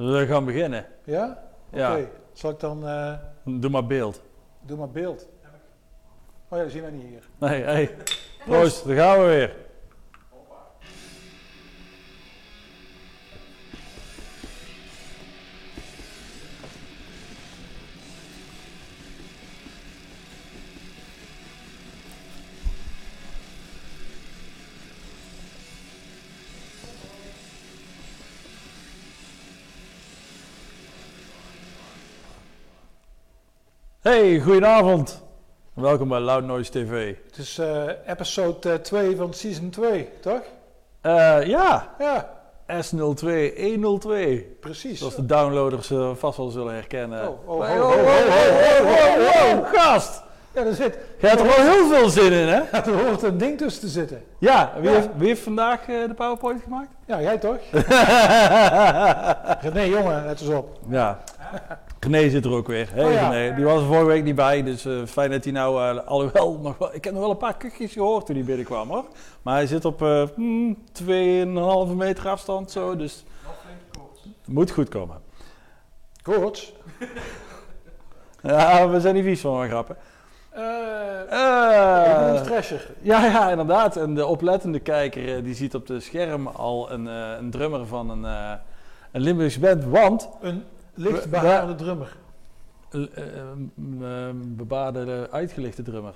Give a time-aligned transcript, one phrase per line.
[0.00, 0.86] We gaan beginnen.
[1.04, 1.42] Ja?
[1.72, 1.78] Oké.
[1.82, 1.98] Ja.
[2.32, 2.86] Zal ik dan...
[2.88, 3.12] eh,
[3.44, 4.20] Doe maar beeld.
[4.62, 5.28] doe maar beeld.
[6.48, 7.28] Oh ja, dat zien we niet hier.
[7.38, 7.96] Nee, hey.
[8.46, 9.56] Proost, daar gaan we weer.
[34.10, 35.22] Hey, goedenavond.
[35.74, 37.14] Welkom bij Loud Noise TV.
[37.26, 40.40] Het is eh, episode 2 van season 2, toch?
[41.00, 42.30] Eh, ja, Ja,
[42.66, 44.58] S02-102.
[44.60, 44.98] precies.
[44.98, 47.28] Zoals de downloaders eh, vast wel zullen herkennen.
[47.28, 50.22] Oh, oh, Hey, oh, oh, oh, oh, oh, oh, oh, oh, oh, gast!
[50.54, 50.98] Ja, er zit...
[51.20, 52.56] Je hebt er wel heel veel zin in, hè?
[52.56, 54.22] Ja, er hoort een ding tussen te zitten.
[54.38, 54.94] Ja, wie, Ja.
[54.94, 56.88] Heeft, wie heeft vandaag eh, de PowerPoint gemaakt?
[57.06, 57.58] Ja, jij toch?
[59.74, 60.78] Nee, jongen, let eens op.
[60.88, 61.18] ja.
[62.00, 62.88] René zit er ook weer.
[62.92, 63.28] Hey Oh, ja.
[63.28, 66.06] René, die was er vorige week niet bij, dus eh, fijn dat hij nou, eh,
[66.06, 69.04] alhoewel, nog wel, ik heb nog wel een paar kuchjes gehoord toen hij binnenkwam hoor.
[69.42, 71.08] Maar hij zit op eh hmm, 2,5
[71.96, 73.24] meter afstand zo, dus
[74.46, 75.16] moet goed komen.
[76.22, 76.72] Koorts.
[78.42, 79.96] Ja, we zijn niet vies van mijn grappen.
[80.54, 82.86] Ben een thrasher.
[83.00, 83.96] Ja, ja, inderdaad.
[83.96, 87.86] En de oplettende kijker eh, die ziet op de scherm al een, eh, een drummer
[87.86, 88.52] van een, eh
[89.12, 89.84] een Limburgse band.
[89.84, 92.16] Want Een licht We- behaarde drummer.
[92.90, 96.14] een bebaarde, uitgelichte drummer.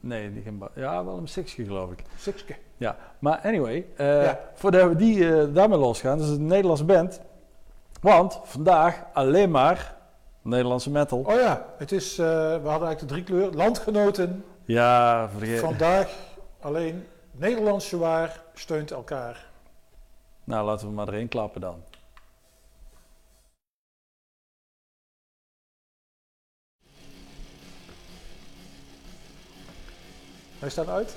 [0.00, 2.02] Nee, die geen ja, wel een sixje geloof ik.
[2.16, 2.54] Sikske.
[2.76, 4.38] Ja, maar anyway, Ja.
[4.54, 7.20] voordat we die daarmee losgaan, dat is een Nederlandse band.
[8.00, 9.94] Want vandaag alleen maar
[10.42, 11.18] Nederlandse metal.
[11.18, 13.56] Oh ja, het is, eh, we hadden eigenlijk de drie kleuren.
[13.56, 15.60] Landgenoten, Ja, vergeet.
[15.60, 16.10] vandaag
[16.60, 19.46] alleen Nederlands zwaar steunt elkaar.
[20.44, 21.82] Nou, laten we maar erin klappen dan.
[30.58, 31.16] Hij staat uit.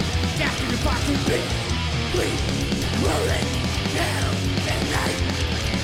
[0.41, 1.45] after the boxing beat.
[2.17, 2.27] We
[3.05, 3.47] roll it
[3.93, 4.31] down
[4.73, 5.19] at night.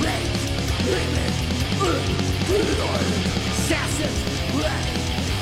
[0.02, 0.44] Raise,
[0.90, 1.32] women,
[1.80, 2.18] good
[3.52, 4.20] Assassins,
[4.52, 4.86] blood,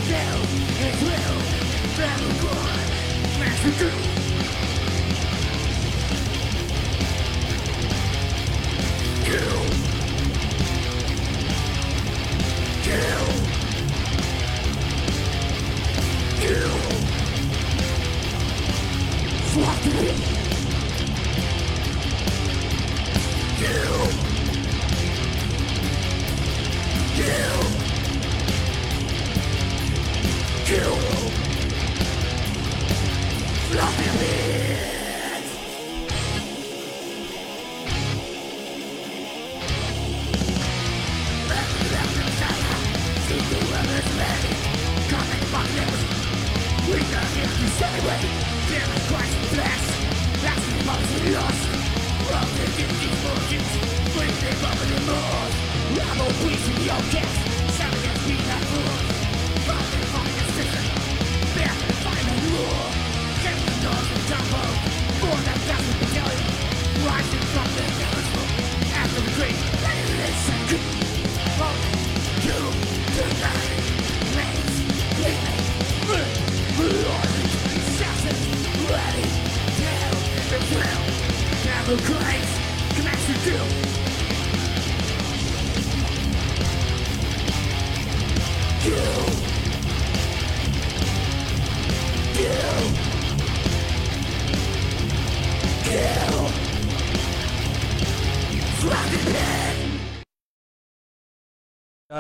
[0.10, 0.42] down
[0.84, 1.38] and will.
[1.98, 2.76] Battle cry,
[3.40, 3.94] massacre.
[9.26, 9.62] Kill.
[12.84, 13.25] Kill.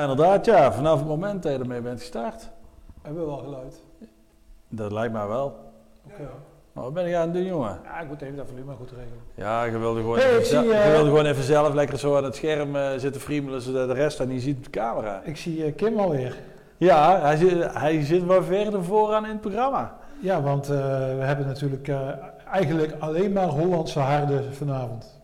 [0.10, 0.74] Inderdaad, ja.
[0.74, 2.50] Vanaf het moment dat je ermee bent gestart.
[3.02, 3.84] Hebben we wel geluid?
[4.70, 5.46] Dat lijkt mij wel.
[6.06, 6.30] Oké.
[6.74, 7.80] Maar wat ben ik aan het doen, jongen?
[7.84, 9.20] Ja, ik moet even dat volume goed regelen.
[9.36, 12.18] Ja, je wilde gewoon, Hey, even, zie, eh, je wilde gewoon even zelf lekker zo
[12.18, 15.22] aan het scherm eh, zitten friemelen, zodat de rest dat niet ziet op de camera.
[15.24, 16.36] Ik zie eh, Kim alweer.
[16.78, 19.98] Ja, hij zit, hij zit wel verder vooraan in het programma.
[20.22, 20.78] Ja, want eh,
[21.18, 22.10] we hebben natuurlijk eh,
[22.52, 25.20] eigenlijk alleen maar Hollandse haarden vanavond.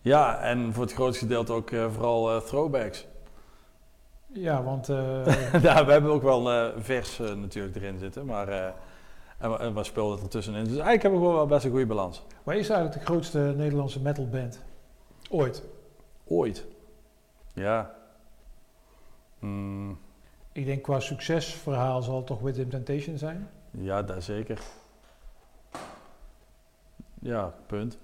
[0.00, 3.06] Ja, en voor het grootste gedeelte ook eh, vooral eh, throwbacks.
[4.32, 8.48] Ja, want eh, ja, we hebben ook wel eh, vers eh, natuurlijk erin zitten, maar
[9.38, 10.60] en, en wat speelde er tussenin.
[10.64, 12.22] Dus eigenlijk hebben we gewoon wel best een goede balans.
[12.42, 14.62] waar is eigenlijk de grootste Nederlandse metalband?
[15.30, 15.62] Ooit.
[16.24, 16.64] Ooit.
[17.54, 17.94] Ja.
[19.38, 19.98] Mm,
[20.52, 23.48] Ik denk qua succesverhaal zal het toch Within Temptation zijn.
[23.70, 24.58] ja, dat zeker.
[27.20, 27.98] Ja, punt.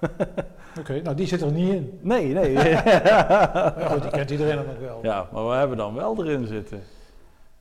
[0.80, 1.98] Oké, nou die zit er niet in.
[2.02, 2.54] Nee, nee.
[2.54, 2.68] Maar
[3.06, 4.98] ja, goed, die kent iedereen dan ook wel.
[5.02, 6.82] ja, maar we hebben dan wel erin zitten.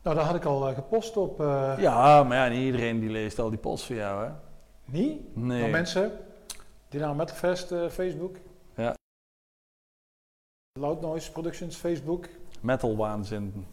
[0.02, 1.42] Nou, dat had ik al eh, gepost op...
[1.42, 4.32] eh Ja, maar ja, niet iedereen die leest al die posts van jou, hè?
[4.86, 5.36] Niet?
[5.36, 5.60] Nee.
[5.60, 6.12] Nou mensen,
[6.90, 8.36] Dynamo Metalfest eh, Facebook.
[8.76, 8.94] Ja.
[10.80, 12.28] Loud Noise Productions Facebook.
[12.62, 13.66] Metal waanzin.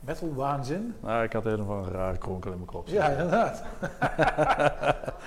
[0.00, 0.94] Metal Waanzin.
[1.02, 2.88] Nou, ik had een rare kronkel in mijn kop.
[2.88, 3.62] Ja, inderdaad.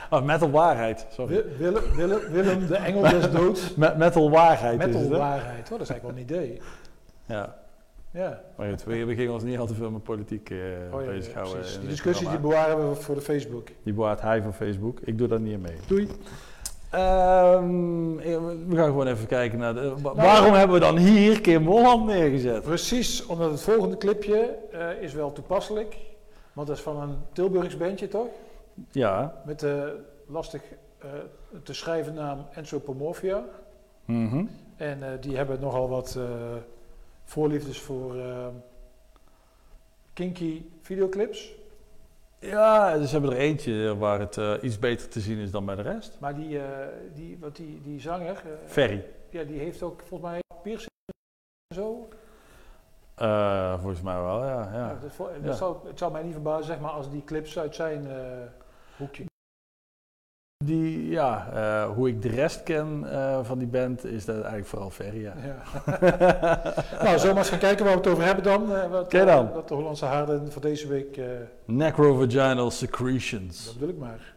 [0.10, 1.34] Oh, metal waarheid, sorry.
[1.36, 3.74] Wi- Willem, Willem, Willem, de engel des doods.
[3.76, 5.18] Me- metal waarheid is Metal het, hè?
[5.18, 5.64] waarheid.
[5.72, 6.62] Oh, dat is eigenlijk wel een idee.
[7.26, 7.56] Ja.
[8.12, 8.42] Ja.
[8.58, 10.58] Maar goed, we, we gingen ons niet al te veel met politiek eh
[10.94, 11.62] Oh, ja, bezighouden.
[11.80, 13.68] Die discussie die bewaren we voor de Facebook.
[13.84, 15.00] Die bewaart hij van Facebook.
[15.00, 15.76] Ik doe daar niet aan mee.
[15.88, 16.08] Doei.
[16.92, 19.74] Ehm, eh, we gaan gewoon even kijken naar...
[19.74, 22.62] De, wa- waarom hebben we dan hier Kim Holland neergezet?
[22.64, 25.98] Precies, omdat het volgende clipje eh, is wel toepasselijk.
[26.54, 28.28] Want dat is van een Tilburgs bandje, toch?
[28.92, 29.42] Ja.
[29.46, 30.62] Met de lastig
[30.98, 31.10] eh,
[31.64, 33.44] te schrijven naam Ensopomorphia.
[34.06, 34.46] Mhm.
[34.76, 36.18] En eh, die hebben nogal wat
[37.26, 38.16] voorliefdes voor
[40.14, 41.54] kinky videoclips.
[42.42, 45.66] Ja, dus ze hebben er eentje waar het eh, iets beter te zien is dan
[45.66, 46.18] bij de rest.
[46.20, 49.06] Maar die, eh, die, wat die, die zanger, eh, Ferry.
[49.30, 50.90] ja, die heeft ook volgens mij piercing
[51.68, 52.08] en zo.
[53.80, 54.70] Volgens mij wel, ja.
[54.74, 54.98] Ja.
[55.42, 58.08] dat zou, het zou mij niet verbazen zeg maar, als die clips uit zijn
[58.98, 59.31] hoekje.
[60.64, 64.66] Die, ja, eh, hoe ik de rest ken eh, van die band is dat eigenlijk
[64.68, 65.34] vooral Ferry, ja.
[67.04, 68.76] Nou, zullen we maar eens gaan kijken waar we het over hebben dan?
[68.76, 69.52] eh, wat, dan.
[69.54, 71.20] wat de Hollandse haarden voor deze week,
[71.66, 73.66] Necrovaginal secretions.
[73.66, 74.34] dat bedoel ik maar.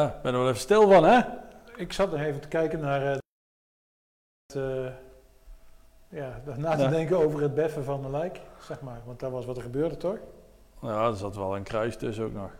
[0.00, 1.20] Ja, ik ben er wel even stil van, hè?
[1.76, 3.02] Ik zat nog even te kijken naar.
[3.02, 3.18] eh,
[4.46, 4.92] het, eh,
[6.08, 6.88] ja, na te Ja.
[6.88, 9.00] denken over het beffen van de lijk, zeg maar.
[9.04, 10.16] Want dat was wat er gebeurde, toch?
[10.80, 12.50] Ja, er zat wel een kruis tussen ook nog.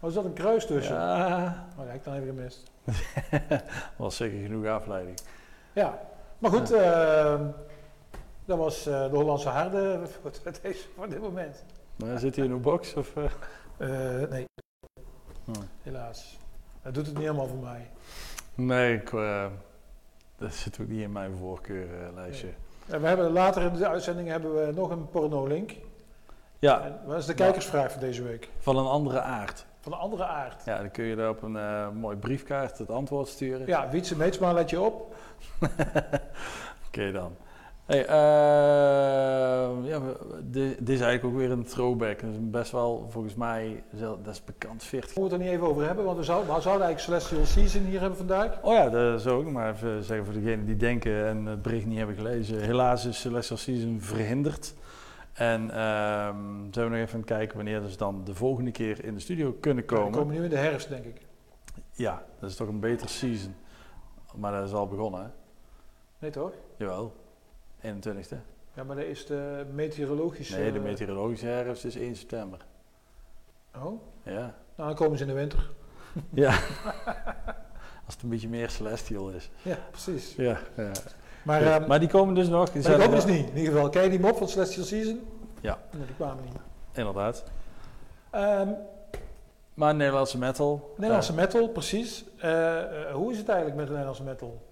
[0.00, 0.94] Was dat een kruis tussen?
[0.94, 2.70] Ja, Oh, dat heb ik dan even gemist.
[3.96, 5.18] was zeker genoeg afleiding.
[5.72, 5.98] Ja,
[6.38, 7.40] maar goed, eh,
[8.44, 10.30] dat was eh, de Hollandse harde voor,
[10.62, 11.64] deze- voor dit moment.
[11.96, 12.94] Maar zit hij in een box?
[12.94, 13.14] Of,
[13.78, 14.44] nee,
[15.44, 15.52] Hm.
[15.82, 16.38] helaas.
[16.82, 17.90] Dat doet het niet helemaal voor mij.
[18.54, 19.46] Nee, ik, eh,
[20.38, 22.48] dat zit ook niet in mijn voorkeurlijstje.
[22.88, 25.72] En we hebben later in de uitzending hebben we nog een porno-link.
[26.58, 28.48] Ja, En wat is de kijkersvraag voor deze week?
[28.58, 29.66] van een andere aard.
[29.80, 30.64] Van een andere aard.
[30.64, 33.66] Ja, dan kun je daar op een eh mooi briefkaart het antwoord sturen.
[33.66, 35.14] Ja, Wietse Meetsma let je op.
[36.88, 37.36] Oké dan.
[37.90, 40.16] Hey, eh, ja, we-
[40.50, 42.20] di- dit is eigenlijk ook weer een throwback.
[42.20, 45.14] Dat is best wel, volgens mij, dat is bekend 40.
[45.14, 47.46] We moeten het er niet even over hebben, want we zouden, we zouden eigenlijk Celestial
[47.64, 48.58] Season hier hebben vandaag.
[48.62, 51.62] Oh ja, dat zou ik nog maar even zeggen voor degenen die denken en het
[51.62, 52.60] bericht niet hebben gelezen.
[52.60, 54.74] Helaas is Celestial Season verhinderd.
[55.32, 56.36] En ehm,
[56.70, 59.20] zijn we nog even aan het kijken wanneer ze dan de volgende keer in de
[59.20, 60.12] studio kunnen We komen.
[60.12, 61.20] komen nu in de herfst, denk ik.
[61.92, 63.54] Ja, dat is toch een betere season.
[64.36, 65.26] Maar dat is al begonnen, hè?
[66.18, 66.52] Nee toch?
[66.76, 67.12] Jawel.
[67.82, 68.36] 21ste.
[68.74, 70.58] Ja, maar dat is de meteorologische...
[70.58, 72.58] Nee, de meteorologische herfst is 1 september.
[73.76, 74.54] Oh, Ja.
[74.76, 75.70] nou dan komen ze in de winter.
[76.30, 76.50] Ja.
[78.04, 79.50] Als het een beetje meer celestial is.
[79.62, 80.34] Ja, precies.
[80.36, 80.58] Ja.
[80.76, 80.90] ja.
[81.42, 82.70] Maar, ehm maar die komen dus nog.
[82.70, 83.48] Die maar hoop dus niet.
[83.50, 85.20] In ieder geval, ken je die mop van Celestial Season?
[85.60, 85.78] Ja.
[85.92, 86.54] Nee, die kwamen niet.
[86.92, 87.44] Inderdaad.
[88.30, 88.68] Ehm,
[89.74, 90.94] Maar Nederlandse metal.
[90.96, 92.24] Nederlandse metal, precies.
[92.38, 94.62] Eh, eh, hoe is het eigenlijk met de Nederlandse metal?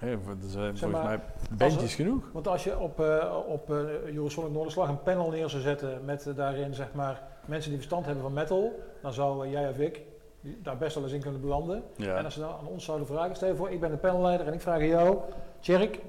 [0.00, 1.20] Ja, er zijn volgens maar, mij
[1.56, 2.30] bandjes genoeg.
[2.32, 6.26] Want als je op, eh op eh Eurosonic Noorderslag een panel neer zou zetten met
[6.26, 10.02] eh, daarin zeg maar mensen die verstand hebben van metal, dan zou jij of ik
[10.62, 11.82] daar best wel eens in kunnen belanden.
[11.96, 12.16] Ja.
[12.16, 14.46] En als ze dan aan ons zouden vragen, stel je voor, ik ben de panelleider
[14.46, 15.18] en ik vraag aan jou,
[15.60, 16.00] Tjerk,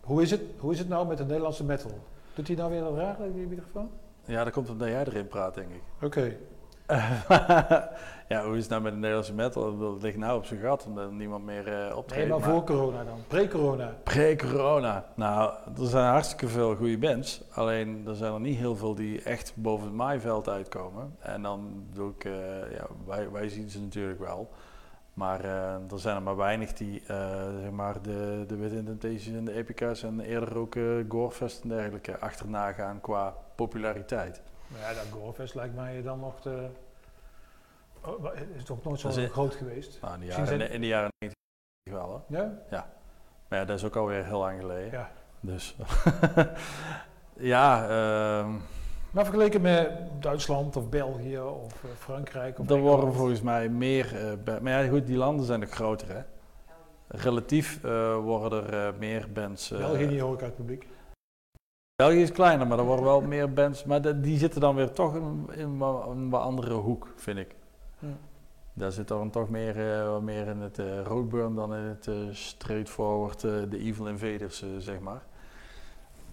[0.00, 1.90] hoe is het, hoe is het nou met de Nederlandse metal?
[2.34, 3.90] Doet hij nou weer dat raar, die microfoon?
[4.24, 5.82] ja, dat komt omdat jij erin praat, denk ik.
[6.02, 6.36] Oké.
[8.28, 9.78] ja, hoe is het nou met de Nederlandse metal?
[9.78, 12.28] Dat ligt nou op zijn gat omdat niemand meer eh optreedt.
[12.28, 13.94] Nee, maar maar- voor corona dan, pre-corona.
[14.02, 15.04] Pre-corona.
[15.14, 17.42] Nou, er zijn hartstikke veel goede bands.
[17.50, 21.16] Alleen er zijn er niet heel veel die echt boven het maaiveld uitkomen.
[21.18, 22.32] En dan doe ik, eh,
[22.72, 24.50] ja, wij, wij zien ze natuurlijk wel.
[25.14, 27.02] Maar eh, er zijn er maar weinig die
[27.60, 31.68] zeg maar de, de Wit Temptations en de Epica's en eerder ook eh Gorefest en
[31.68, 34.42] dergelijke achterna gaan qua populariteit.
[34.72, 36.66] Maar ja, dat Gorefest lijkt mij dan nog te...
[38.04, 38.24] Oh,
[38.56, 39.98] is toch nooit zo is- groot geweest?
[40.00, 41.42] Nou, in de jaren, zijn- in de jaren 90
[41.90, 42.22] wel hoor.
[42.28, 42.90] Ja?
[43.48, 44.90] Maar ja, dat is ook alweer heel lang geleden.
[44.90, 45.10] Ja.
[45.40, 45.76] Dus
[47.52, 48.50] ja, ehm
[49.10, 54.16] Maar vergeleken met Duitsland of België of eh, Frankrijk of Er worden volgens mij meer.
[54.46, 56.20] eh, maar ja, goed, die landen zijn ook groter, hè?
[57.08, 59.68] Relatief eh, worden er meer bands.
[59.68, 60.86] België niet hoor ik uit het publiek.
[62.00, 63.84] België is kleiner, maar er worden wel meer bands.
[63.84, 67.56] Maar de- die zitten dan weer toch in, in een wat andere hoek, vind ik.
[67.98, 68.06] Hm.
[68.72, 72.14] Daar zit dan toch meer, eh, meer in het eh roadburn dan in het eh,
[72.30, 75.22] straightforward, de evil invaders, zeg maar.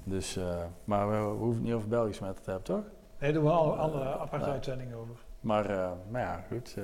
[0.04, 0.40] Dus,
[0.84, 2.84] maar we, we hoeven het niet over Belgisch met te hebben, toch?
[3.20, 4.54] Nee, daar doen we al andere aparte Nee.
[4.54, 5.16] uitzending over.
[5.40, 6.76] Maar, maar ja, goed.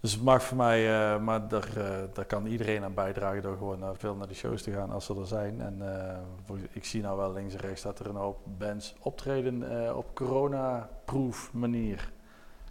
[0.00, 0.06] Eh.
[0.06, 3.56] dus het mag voor mij, eh, maar daar, eh, daar kan iedereen aan bijdragen door
[3.56, 5.60] gewoon naar, veel naar de shows te gaan als ze er zijn.
[5.60, 8.94] En eh, voor- ik zie nou wel links en rechts dat er een hoop bands
[9.00, 12.10] optreden eh, op corona-proof manier.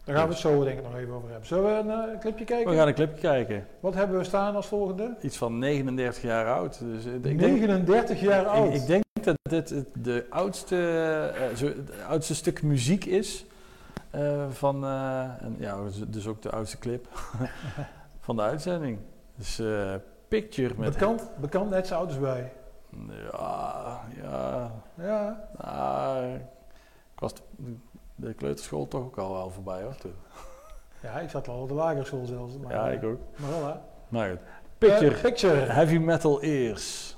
[0.04, 1.48] Daar gaan we het zo denk ik nog even over hebben.
[1.48, 2.72] Zullen we een eh, clipje kijken?
[2.72, 3.66] We gaan een clipje kijken.
[3.80, 5.16] Wat hebben we staan als volgende?
[5.22, 6.80] Iets van 39 jaar oud.
[6.80, 8.68] Dus eh, ik denk, 39 jaar oud.
[8.74, 10.76] ik, ik denk dat dit de oudste,
[11.36, 13.46] eh, zo- het oudste stuk muziek is.
[14.12, 17.08] Eh, van, eh, en ja, dus ook de oudste clip
[18.26, 19.00] van de uitzending.
[19.36, 19.96] Dus eh,
[20.28, 20.92] Picture met...
[20.92, 22.52] bekend, bekend net zo oud als wij.
[23.32, 24.72] Ja, ja.
[24.96, 25.50] Ja.
[25.58, 26.34] nou,
[27.14, 27.42] ik was de,
[28.16, 30.14] de kleuterschool toch ook al wel voorbij hoor toen.
[31.02, 32.58] ja, ik zat al op de lagere school zelfs.
[32.58, 33.20] Maar, Ja, ik ook.
[33.36, 33.74] Maar wel hè.
[34.08, 34.40] Maar goed.
[34.78, 35.56] Picture, picture.
[35.56, 37.18] heavy metal ears.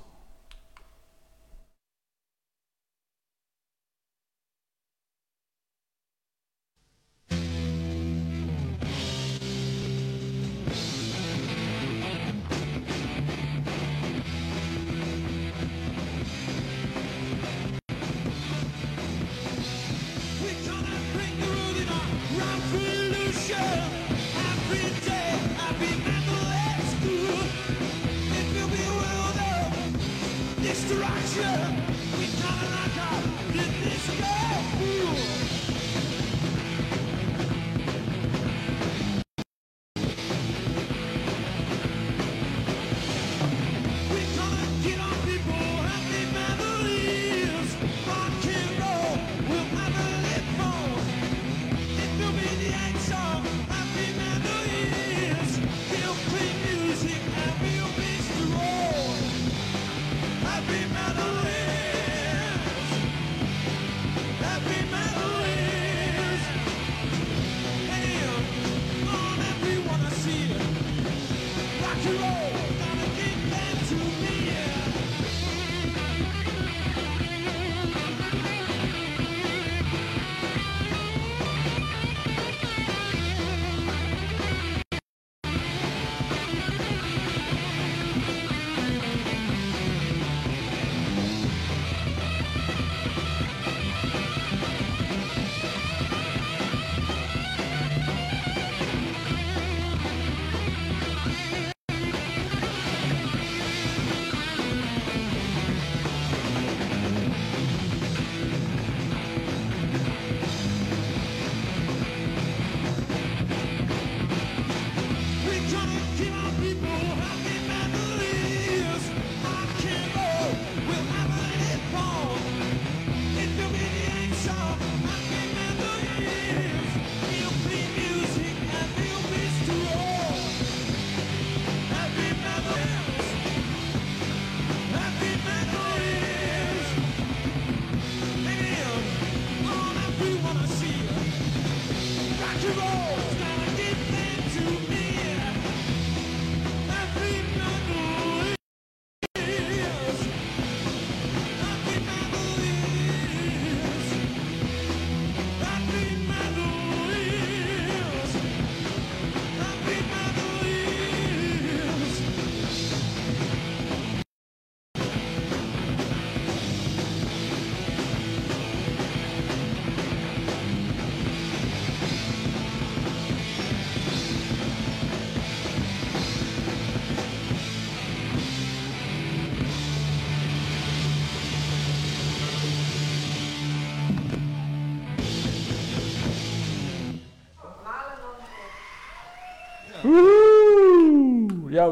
[72.04, 72.51] Hercules!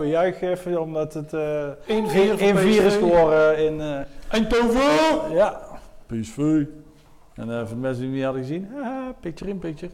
[0.00, 5.32] We juichen even omdat het eh 1-4 voor 1-4 is geworden in eh, Eindhoven!
[5.34, 5.60] ja,
[6.06, 6.36] PSV.
[7.34, 9.92] En eh, voor de mensen die het niet hadden gezien, haha, picture in picture.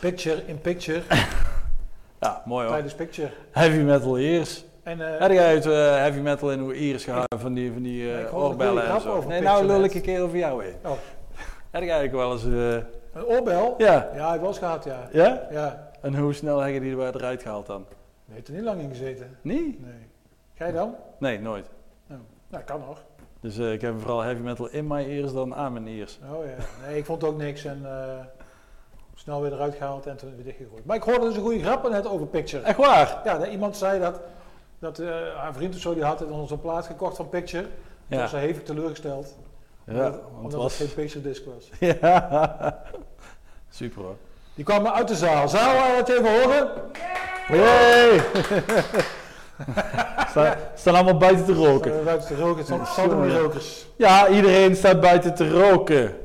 [0.00, 1.00] Picture in picture,
[2.20, 2.72] Ja, mooi hoor.
[2.72, 3.28] tijdens picture.
[3.50, 4.64] Heavy metal ears.
[4.82, 7.82] En eh, Heb jij uit eh, heavy metal in hoe ears gehouden van die, van
[7.82, 9.12] die eh, ik een oorbellen en zo?
[9.12, 10.74] over Nee, nou lul ik een keer over jou heen.
[10.84, 10.90] Oh.
[11.70, 12.44] Heb jij eigenlijk wel eens...
[12.44, 13.74] eh, een oorbel?
[13.78, 14.08] ja.
[14.14, 15.08] Ja, ik wel eens gehad, ja.
[15.12, 15.46] Ja?
[15.50, 15.90] Ja.
[16.02, 17.84] En hoe snel heb je die er eruit gehaald dan?
[18.36, 19.38] Heeft er niet lang in gezeten.
[19.42, 19.78] Nee?
[19.80, 20.08] Nee.
[20.54, 20.94] Jij dan?
[21.18, 21.66] Nee, nooit.
[22.48, 23.02] Nou, kan nog.
[23.40, 26.18] Dus eh, ik heb vooral heavy metal in mijn ears dan aan mijn ears.
[26.32, 26.86] Oh ja.
[26.86, 28.24] Nee, ik vond ook niks en eh,
[29.14, 30.84] snel weer eruit gehaald en toen weer dichtgegooid.
[30.84, 32.62] Maar ik hoorde dus een goede grap net over Picture.
[32.62, 33.20] Echt waar?
[33.24, 34.20] Ja, dat iemand zei dat,
[34.78, 37.62] dat eh, haar vriend of zo, die had ons een plaat gekocht van Picture.
[37.62, 37.72] Toen
[38.06, 38.20] Ja.
[38.20, 39.36] was ze hevig teleurgesteld.
[39.84, 40.78] Ja, omdat, want omdat het was...
[40.78, 41.70] het geen Picture disc was.
[42.00, 42.82] Ja.
[43.68, 44.16] Super hoor.
[44.54, 45.48] Die kwamen uit de zaal.
[45.48, 46.70] Zaal, uh, het even horen?
[47.48, 48.20] Yay!
[50.30, 51.98] Sta- staan allemaal buiten te roken.
[51.98, 53.86] Uh, buiten te roken, het zijn sodomie rokers.
[53.96, 56.14] Ja, iedereen staat buiten te roken.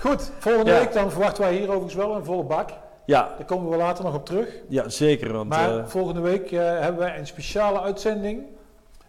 [0.00, 0.78] Goed, volgende Ja.
[0.78, 2.70] week dan verwachten wij hier overigens wel een volle bak.
[3.04, 4.48] Ja, Daar komen we later nog op terug.
[4.68, 5.32] ja zeker.
[5.32, 8.42] Want Maar eh, volgende week eh, hebben wij een speciale uitzending.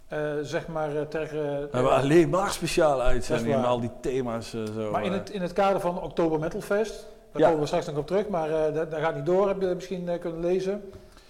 [0.08, 1.28] eh, zeg maar ter...
[1.30, 4.50] we hebben alleen maar speciale uitzendingen met al die thema's.
[4.50, 7.06] zo, maar in het, in het kader van Oktober Metal Fest.
[7.32, 7.46] Daar Ja.
[7.46, 9.66] komen we straks nog op terug, maar eh, dat, dat gaat niet door, heb je
[9.74, 10.82] misschien eh, kunnen lezen.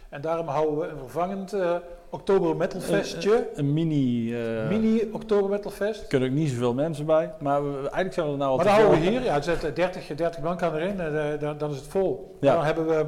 [0.08, 1.74] En daarom houden we een vervangend eh,
[2.10, 2.56] Oktober
[3.54, 4.34] een mini...
[4.68, 6.00] Mini Oktober Metal Fest.
[6.02, 7.32] Er kunnen ook niet zoveel mensen bij.
[7.38, 9.74] Maar we, eigenlijk zijn we er nou al Maar dan houden we hier, ja, zitten
[9.74, 10.96] 30, 30 man kan erin,
[11.40, 12.36] dan, dan is het vol.
[12.40, 12.54] Ja.
[12.54, 13.06] Dan hebben we,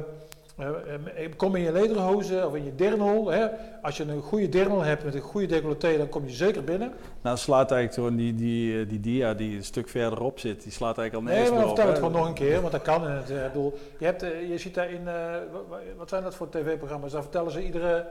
[1.37, 3.29] kom in je lederhozen of in je dirndl.
[3.29, 3.45] Hè.
[3.81, 6.91] Als je een goede dirndl hebt met een goede decolleté, dan kom je zeker binnen.
[7.21, 10.63] Nou, slaat eigenlijk gewoon die, die, eh, die dia die een stuk verderop zit.
[10.63, 11.75] Die slaat eigenlijk al Nee, nergens maar meer op.
[11.75, 13.03] vertel het gewoon nog een keer, want dat kan.
[13.07, 15.13] Het, eh, bedoel, je, hebt, eh, je ziet daar in, eh,
[15.51, 17.11] wa- wa- wat zijn dat voor tv-programma's?
[17.11, 18.05] Daar vertellen ze iedere,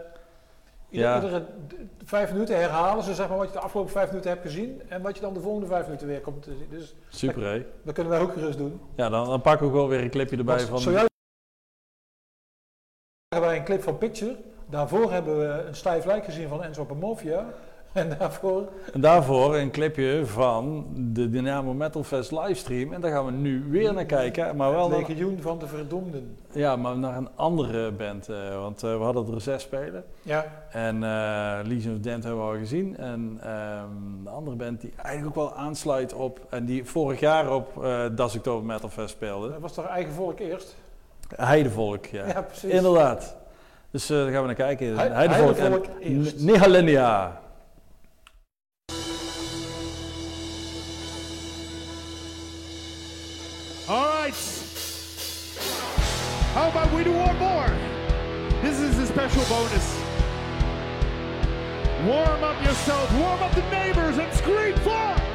[0.90, 1.22] iedere, Ja.
[1.22, 1.44] iedere
[2.04, 5.02] vijf minuten herhalen ze zeg maar wat je de afgelopen vijf minuten hebt gezien en
[5.02, 6.66] wat je dan de volgende vijf minuten weer komt te zien.
[6.78, 7.64] Dus Super, hè?
[7.82, 8.80] dat kunnen wij ook gerust doen.
[8.96, 11.04] Ja, dan, dan pakken we gewoon weer een clipje erbij Want van...
[13.34, 14.36] Hebben wij een clip van Picture.
[14.70, 17.46] Daarvoor hebben we een stijf lijk gezien van Enzo Pomofia.
[17.92, 22.92] En daarvoor, En daarvoor een clipje van de Dynamo Metal Fest livestream.
[22.92, 24.56] En daar gaan we nu weer naar kijken.
[24.56, 26.36] Maar wel het naar, legioen van de verdomden.
[26.52, 28.28] ja, maar naar een andere band.
[28.28, 30.04] eh, want eh, we hadden er zes spelen.
[30.22, 32.96] Ja, En eh Legion of Dent hebben we al gezien.
[32.96, 36.40] En ehm de andere band die eigenlijk ook wel aansluit op...
[36.48, 39.50] En die vorig jaar op Das Oktober Metal Fest speelde.
[39.50, 40.76] dat was toch eigen volk eerst?
[41.36, 42.46] Heidevolk, ja.
[42.62, 43.36] Inderdaad.
[43.90, 44.96] Dus eh, daar gaan we naar kijken.
[44.96, 46.12] Heidevolk, Heidevolk en
[53.88, 54.34] All right.
[56.54, 57.68] How about we do one more?
[58.62, 59.94] This is a special bonus.
[62.06, 65.33] Warm up yourself, warm up the neighbors, and scream for...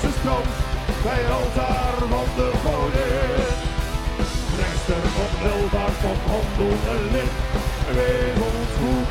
[0.00, 0.54] Jezus komt
[1.02, 3.46] bij het altaar van de godin.
[4.60, 7.34] Rechter op welvaart van handel en lid,
[7.96, 9.08] wees ons goed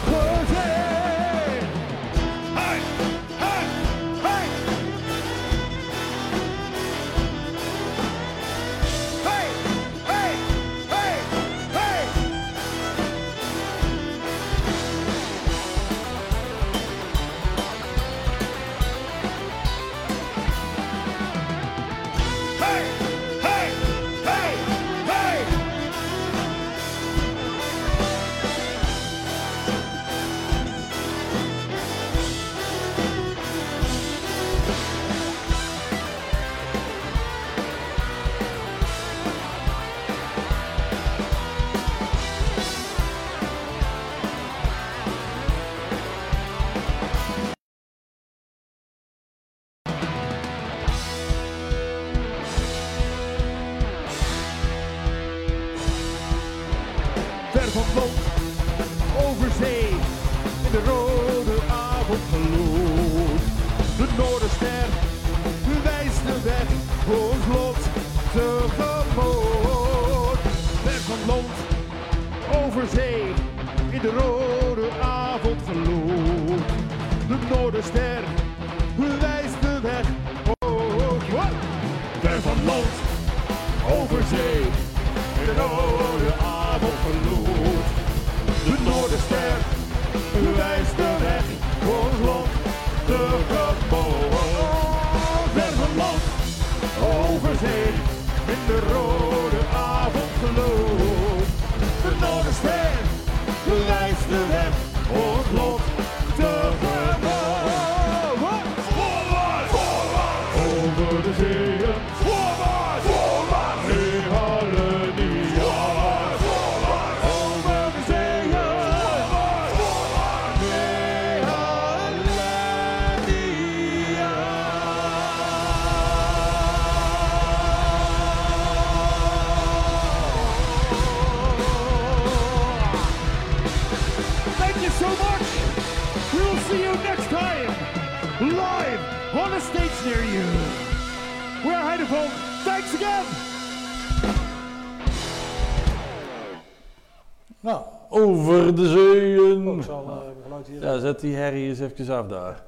[148.77, 149.77] De oh, zeeën.
[149.77, 150.81] ik zal eh, geluid hier.
[150.81, 152.61] Ja, zet die herrie eens even af daar.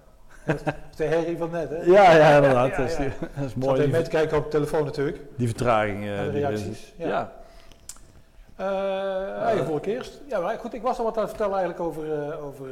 [0.95, 1.81] De herrie van net, hè?
[1.81, 2.69] Ja, ja, inderdaad.
[2.69, 3.03] Ja, Dat, is ja.
[3.03, 3.71] die- dat is Zat mooi.
[3.71, 5.17] even Die, mee te kijken op de telefoon natuurlijk.
[5.35, 6.03] die vertraging.
[6.03, 6.65] eh, En de die reacties,
[6.97, 7.07] zit.
[7.07, 7.07] ja.
[7.07, 7.31] Ja.
[9.45, 10.21] Eigen voor het eerst.
[10.27, 12.03] Ja, maar goed, ik was al wat aan het vertellen eigenlijk over,
[12.43, 12.67] over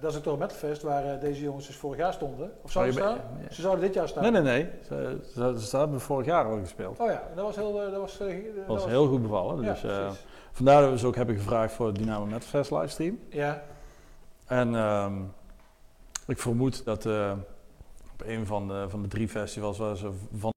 [0.00, 2.52] Dat is het Metal Fest, waar deze jongens dus vorig jaar stonden.
[2.62, 3.20] Of zouden Oh, ze staan?
[3.50, 4.22] Ze zouden dit jaar staan.
[4.22, 4.68] Nee, nee, nee.
[4.88, 6.98] Ze, ze, ze hebben vorig jaar al gespeeld.
[7.00, 7.72] Oh ja, dat was heel...
[7.72, 8.28] Dat was, Dat
[8.66, 9.56] was heel goed bevallen.
[9.64, 10.24] Dus, precies.
[10.58, 13.18] Vandaar dat we ze ook hebben gevraagd voor het Dynamo Metal Fest livestream.
[13.30, 13.62] Ja,
[14.46, 15.14] En ehm,
[16.26, 17.32] ik vermoed dat eh,
[18.12, 20.52] op een van de, van de drie festivals waar ze van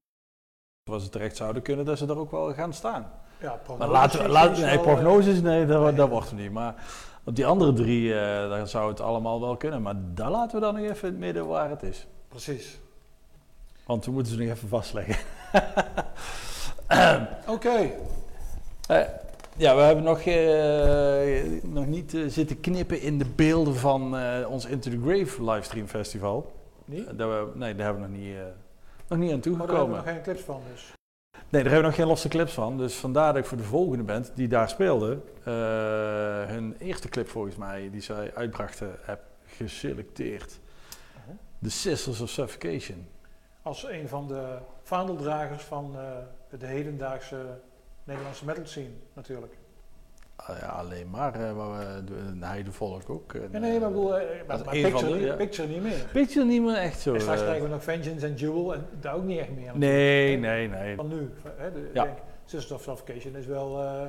[0.90, 3.10] waar ze terecht zouden kunnen, dat ze er ook wel gaan staan.
[3.40, 5.94] ja, Maar laten laten, nee, eh, prognoses, nee, dat, nee.
[5.94, 6.52] dat wordt niet.
[6.52, 6.74] Maar
[7.24, 9.82] op die andere drie, eh, daar zou het allemaal wel kunnen.
[9.82, 12.06] Maar daar laten we dan nog even in het midden waar het is.
[12.28, 12.80] Precies.
[13.86, 15.16] Want we moeten ze nog even vastleggen.
[17.46, 17.90] Oké.
[18.88, 19.00] Eh,
[19.56, 24.50] ja, we hebben nog, eh, nog niet eh, zitten knippen in de beelden van eh,
[24.50, 26.52] ons Into the Grave livestream festival.
[26.84, 27.06] Niet?
[27.06, 28.36] Eh, daar we, nee, daar hebben we nog niet,
[29.08, 29.96] nog niet aan Maar daar hebben we toegekomen.
[29.96, 30.92] nog geen clips van dus.
[31.32, 32.78] Nee, daar hebben we nog geen losse clips van.
[32.78, 35.18] Dus vandaar dat ik voor de volgende band die daar speelde,
[36.48, 40.60] hun eerste clip volgens mij, die zij uitbrachten, heb geselecteerd.
[41.18, 41.34] Uh-huh.
[41.62, 43.06] The Sisters of Suffocation.
[43.62, 45.96] Als een van de vaandeldragers van
[46.58, 47.60] de hedendaagse
[48.04, 49.56] Nederlandse metal scene natuurlijk.
[50.36, 53.34] Ah, ja, alleen maar eh, waar we de, heidevolk ook.
[53.34, 55.34] en, Ja, nee, maar, ik bedoel, eh, maar, maar picture, de, ja.
[55.34, 56.08] picture niet meer.
[56.12, 57.14] Picture niet meer echt zo.
[57.14, 59.78] En straks eh, krijgen we nog Vengeance en Jewel en daar ook niet echt meer.
[59.78, 60.96] nee, nee, nee.
[60.96, 61.30] Van nu.
[61.56, 62.02] Hè, de, Ja.
[62.04, 63.82] ik denk, Sisters of Suffocation is wel...
[63.82, 64.02] eh,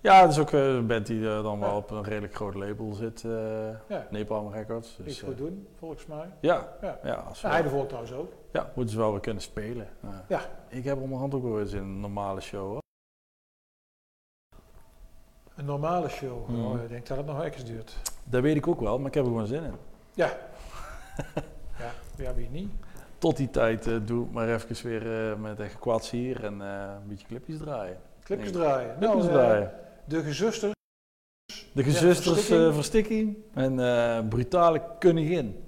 [0.00, 2.54] Ja, dat is ook eh, een band die eh, dan wel op een redelijk groot
[2.54, 3.24] label zit.
[3.24, 4.96] eh Napalm Records.
[4.96, 6.26] Dus, iets eh, goed doen, volgens mij.
[6.40, 6.68] ja,
[7.02, 7.14] Ja.
[7.14, 8.32] als Heidevolk trouwens ook.
[8.52, 9.88] ja, moeten ze wel weer kunnen spelen.
[10.02, 10.24] Ja.
[10.28, 10.40] Ja.
[10.68, 12.66] Ik heb onderhand ook wel eens in een normale show.
[12.68, 12.78] Hoor.
[15.60, 16.46] Een normale show.
[16.46, 16.64] Hmm.
[16.64, 17.96] Oh, ik denk dat het nog even duurt.
[18.24, 19.74] Dat weet ik ook wel, maar ik heb er gewoon zin in.
[20.14, 20.26] Ja.
[21.78, 22.70] ja, ja, wie niet?
[23.18, 26.62] Tot die tijd eh, doe ik maar even weer eh, met een kwats hier en
[26.62, 27.96] eh, een beetje clipjes draaien.
[28.22, 28.96] Clipjes draaien.
[28.98, 29.72] Clipjes nou, draaien.
[30.04, 30.72] de gezusters.
[31.72, 32.74] De gezusters Verstikking.
[32.74, 35.64] verstikking en brutale koningin.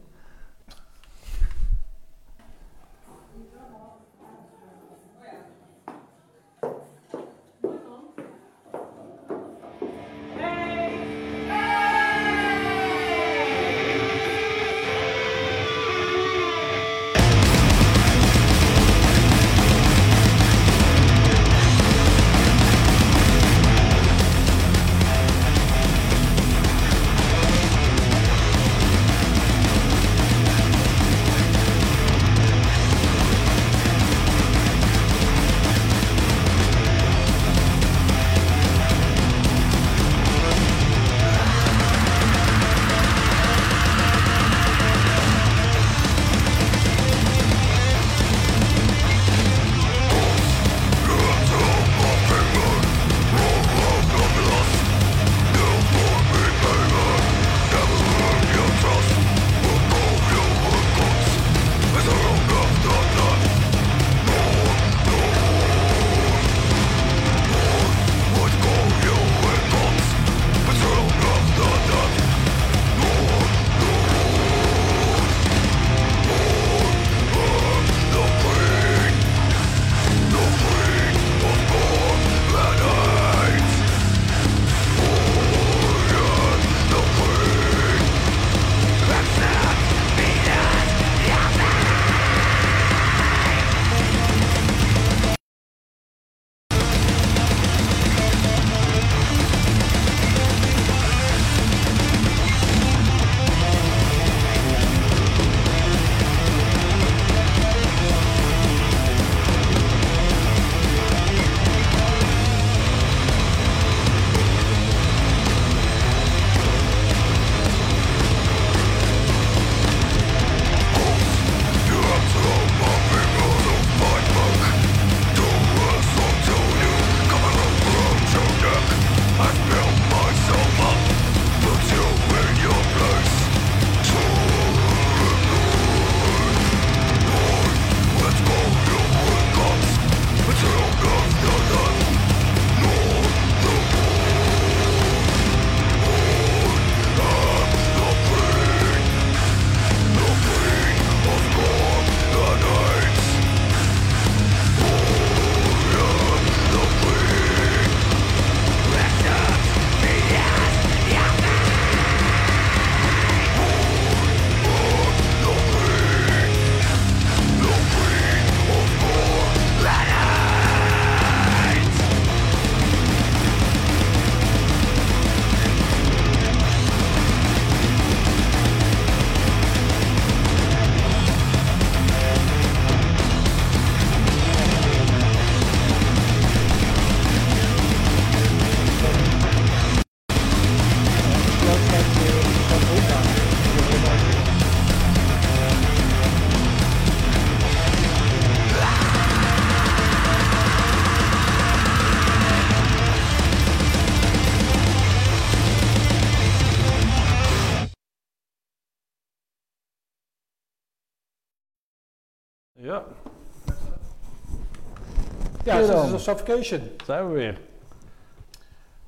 [215.62, 216.90] Ja, is een suffocation.
[217.04, 217.60] zijn we weer.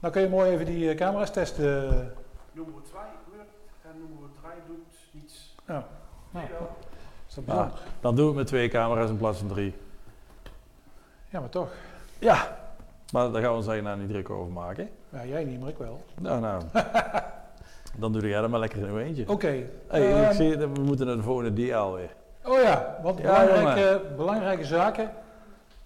[0.00, 1.64] Nou kun je mooi even die eh, camera's testen.
[2.52, 3.00] Nummer 2
[3.36, 3.50] lukt
[3.82, 5.54] en nummer 3 doet niets.
[5.66, 5.86] Ja.
[6.30, 6.46] Nou,
[7.28, 7.78] is dat bijzonder?
[8.00, 9.74] dan doe ik met twee camera's in plaats van drie.
[11.28, 11.68] Ja, maar toch.
[12.18, 12.56] Ja,
[13.12, 14.88] maar daar gaan we ons eigenlijk nou niet druk over maken.
[15.08, 16.04] Ja, jij niet, maar ik wel.
[16.20, 16.62] Nou, nou.
[18.00, 19.24] dan doe jij er maar lekker in uw eentje.
[19.28, 19.66] Oké.
[19.86, 22.10] Hey, ehm, ik zie, dat we moeten naar de volgende dia alweer.
[22.44, 25.10] oh ja, wat Ja, belangrijke, belangrijke zaken.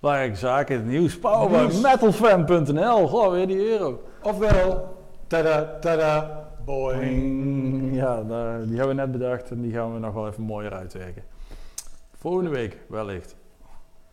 [0.00, 1.18] Belangrijke zaken, het nieuws.
[1.18, 1.80] Power bij Nieuws.
[1.80, 3.08] metalfan.nl.
[3.08, 4.02] Goh, weer die euro.
[4.22, 4.96] Ofwel,
[5.26, 7.94] tada, tada, boing.
[7.94, 11.22] Ja, die hebben we net bedacht en die gaan we nog wel even mooier uitwerken.
[12.16, 13.36] Volgende week, wellicht.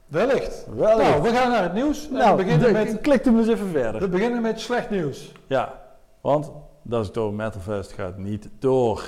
[0.07, 0.65] Wellicht.
[0.75, 1.09] Wellicht.
[1.09, 2.09] Nou, we gaan naar het nieuws.
[2.09, 4.01] Nou, we, beginnen de- met, klik hem eens even verder.
[4.01, 5.31] we beginnen met slecht nieuws.
[5.47, 5.81] Ja,
[6.21, 9.03] want dat is door Metalfest gaat niet door.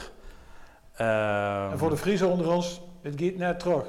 [0.95, 3.85] En voor de Friese onder ons, het gaat net terug.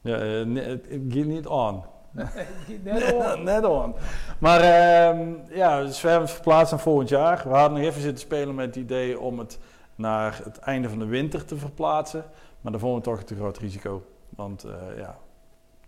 [0.00, 1.84] Ja, eh, het het gaat niet aan.
[2.14, 3.42] Het net om.
[3.52, 3.94] Net on.
[4.38, 7.42] Maar ehm, ja, dus we hebben het verplaatst naar volgend jaar.
[7.48, 9.58] We hadden nog even zitten spelen met het idee om het
[9.94, 12.24] naar het einde van de winter te verplaatsen.
[12.60, 14.02] Maar daar vonden we toch een te groot risico.
[14.36, 15.16] Want eh, ja,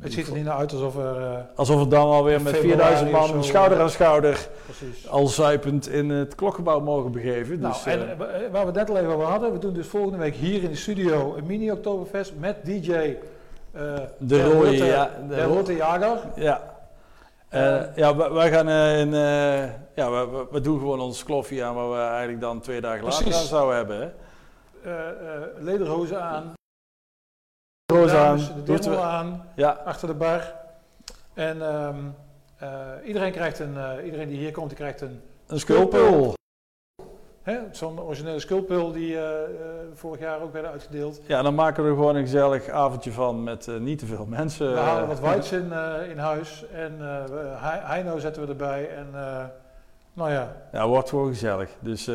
[0.00, 1.16] Het ziet er niet naar uit alsof er...
[1.16, 5.08] eh, alsof we dan alweer met Februari 4000 of man zo, schouder aan schouder precies.
[5.08, 7.58] al zuipend in het klokgebouw mogen begeven.
[7.60, 8.16] Nou, Dus, en
[8.50, 10.70] waar we het net al even over hadden, we doen dus volgende week hier in
[10.70, 13.14] de studio een mini-Oktoberfest met DJ
[14.18, 16.18] de rode, ja, de de Rote Jager.
[16.36, 16.70] Ja.
[17.48, 21.64] Eh, Eh, ja, wij, gaan eh, in, eh, ja, we, we- doen gewoon ons kloffie
[21.64, 24.00] aan waar we eigenlijk dan twee dagen later aan zouden hebben.
[24.00, 24.10] Hè?
[24.90, 26.52] eh, eh, lederhozen aan,
[27.92, 30.54] Roos aan, de aan, Ja, achter de bar.
[31.34, 31.96] En ehm,
[32.58, 32.68] eh,
[33.06, 36.34] iedereen, krijgt een, eh, iedereen die hier komt, die krijgt een, een skulpul.
[37.70, 39.48] Zo'n originele sculpul die eh, eh,
[39.94, 41.20] vorig jaar ook werden uitgedeeld.
[41.26, 44.26] Ja, dan maken we er gewoon een gezellig avondje van met eh, niet te veel
[44.28, 44.72] mensen.
[44.72, 45.72] We halen wat whites in,
[46.10, 46.92] in huis en
[47.60, 48.88] Heino zetten we erbij.
[48.96, 49.06] En
[50.12, 51.68] nou ja, Ja, wordt gewoon gezellig.
[51.80, 52.10] Dus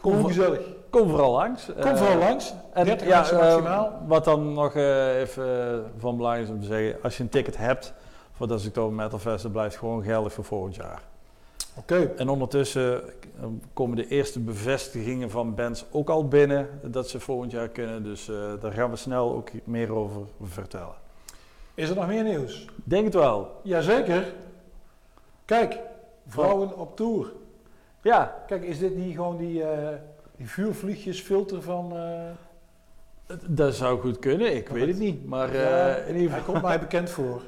[0.00, 0.60] kom, Kom gezellig.
[0.90, 1.68] kom vooral langs.
[1.80, 2.54] Kom vooral langs.
[2.72, 3.92] En 30 ja, mensen eh, maximaal.
[4.06, 7.92] wat dan nog even van belang is om te zeggen, als je een ticket hebt
[8.32, 11.02] voor dat Oktober Metal Fest, dan blijft het gewoon geldig voor volgend jaar.
[11.78, 12.12] Oké.
[12.16, 17.52] En ondertussen eh, komen de eerste bevestigingen van bands ook al binnen dat ze volgend
[17.52, 18.02] jaar kunnen.
[18.02, 20.94] Dus eh, daar gaan we snel ook meer over vertellen.
[21.74, 22.64] Is er nog meer nieuws?
[22.84, 23.60] Denk het wel.
[23.62, 24.32] Jazeker.
[25.44, 25.78] Kijk,
[26.26, 27.32] vrouwen op tour.
[28.02, 29.94] Ja, Kijk, is dit niet gewoon die, eh
[30.36, 31.92] die vuurvliegjesfilter van...
[33.46, 34.56] dat zou goed kunnen.
[34.56, 35.26] Ik weet het niet.
[35.26, 35.54] Maar
[36.08, 37.42] in ieder Hij komt mij bekend voor.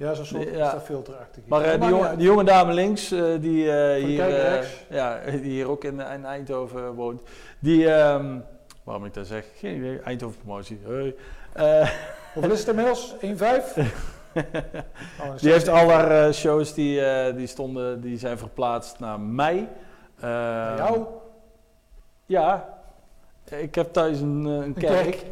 [0.00, 0.80] Ja, zo'n soort Ja.
[0.80, 1.42] filterachtig.
[1.46, 5.68] Maar eh, die, jonge, die jonge dame links, eh, die, eh, hier, ja, die hier
[5.68, 7.22] ook in, in Eindhoven woont,
[7.58, 8.38] die, ehm,
[8.84, 11.14] waarom ik dat zeg, geen idee, Eindhoven promotie, hey.
[12.34, 13.14] Hoeveel is het inmiddels?
[13.20, 13.22] 1,5?
[14.34, 17.00] Oh, dan die heeft al haar shows die,
[17.34, 19.58] die, stonden, die zijn verplaatst naar mei.
[19.58, 21.04] Eh, Bij jou?
[22.26, 22.78] Ja,
[23.50, 25.24] ik heb thuis een, een Een kerk.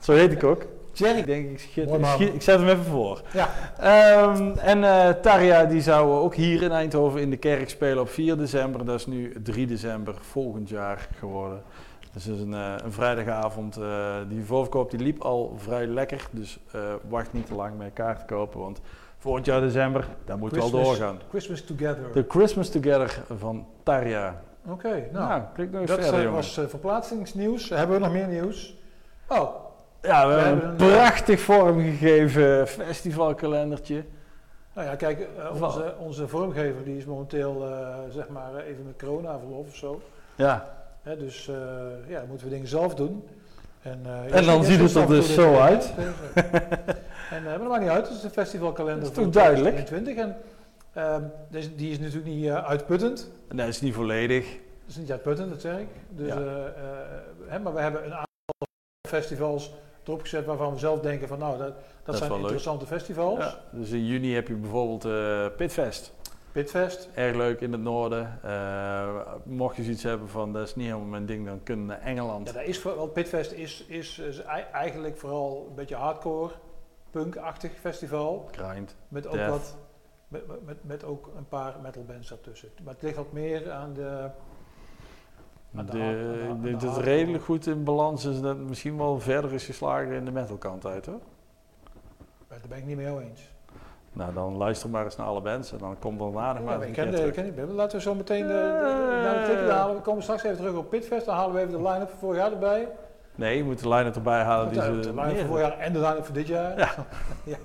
[0.00, 0.66] Zo heet ik ook.
[1.00, 2.04] Ik denk, ik, schiet- ik, man.
[2.10, 3.22] schiet- ik zet hem even voor.
[3.32, 3.48] Ja.
[3.78, 8.08] Ehm, en eh Tarja die zou ook hier in Eindhoven in de kerk spelen op
[8.08, 8.84] 4 december.
[8.84, 11.62] Dat is nu 3 december volgend jaar geworden.
[12.12, 13.76] Dus het is een, eh, een vrijdagavond.
[13.76, 16.26] eh, die voorverkoop die liep al vrij lekker.
[16.30, 16.58] Dus
[17.08, 18.60] wacht niet te lang met kaart kopen.
[18.60, 18.80] Want
[19.18, 21.18] volgend jaar december, daar moet wel doorgaan.
[21.28, 22.12] Christmas Together.
[22.12, 24.42] De Christmas Together van Tarja.
[24.70, 25.28] Oké, nou.
[25.28, 26.34] Nou, klik nog eens dat verder, jongen.
[26.34, 27.68] was verplaatsingsnieuws.
[27.68, 28.76] Hebben we nog meer nieuws?
[29.28, 29.48] Oh,
[30.02, 34.04] Ja, we We hebben een eh, prachtig vormgegeven festivalkalendertje.
[34.74, 38.98] nou ja, kijk, eh, onze, onze vormgever die is momenteel eh, zeg maar even met
[38.98, 40.00] corona verlof of zo.
[40.34, 41.54] Ja, Hè, dus eh,
[42.08, 43.28] ja, dan moeten we dingen zelf doen.
[43.82, 45.92] En, En dan ziet het er dus zo uit.
[47.30, 49.76] en, maar dat maakt niet uit, het is een festivalkalender Dat is voor toch duidelijk?
[49.86, 50.24] 2021.
[50.24, 53.30] En ehm, dus, die is natuurlijk niet uitputtend.
[53.48, 54.44] nee, dat is niet volledig.
[54.50, 55.88] Dat is niet uitputtend, dat zeg ik.
[56.10, 56.38] Dus, Ja.
[57.46, 58.66] hè, maar we hebben een aantal
[59.08, 59.74] festivals
[60.08, 62.40] erop gezet waarvan we zelf denken van nou, dat, dat, zijn leuk.
[62.40, 63.38] interessante festivals.
[63.38, 66.14] Ja, dus in juni heb je bijvoorbeeld eh Pitfest.
[66.52, 67.08] Pitfest.
[67.14, 68.38] Erg leuk in het noorden.
[68.42, 71.92] Eh, mocht je zoiets hebben van dat is niet helemaal mijn ding, dan kunnen we
[71.92, 72.46] naar Engeland.
[72.46, 76.52] Ja, dat is vooral, Pitfest is, is, is ei- eigenlijk vooral een beetje hardcore,
[77.10, 78.48] punk-achtig festival.
[78.52, 78.96] Grind.
[79.08, 79.50] Met ook, Death.
[79.50, 79.76] wat,
[80.28, 82.68] met, met, met ook een paar metal bands daartussen.
[82.84, 84.30] Maar het ligt wat meer aan de...
[85.76, 89.64] Aan de dat het redelijk goed in balans is dat het misschien wel verder is
[89.64, 91.20] geslagen in de metalkant uit hoor.
[92.48, 93.50] Daar ben ik niet mee jou eens.
[94.12, 96.78] Nou, dan luister maar eens naar alle bands en dan komt er nader maar Ja,
[96.80, 97.34] eens ik ken de, terug.
[97.34, 99.96] ken die- laten we zo meteen de, de, naar de titel halen.
[99.96, 101.26] We komen straks even terug op Pitfest.
[101.26, 102.88] Dan halen we even de line-up van vorig jaar erbij.
[103.34, 104.90] Nee, je moet de line-up erbij halen die de, ze...
[105.12, 106.78] de line-up van vorig jaar en de line-up voor dit jaar.
[106.78, 106.90] Ja.
[107.44, 107.56] Ja.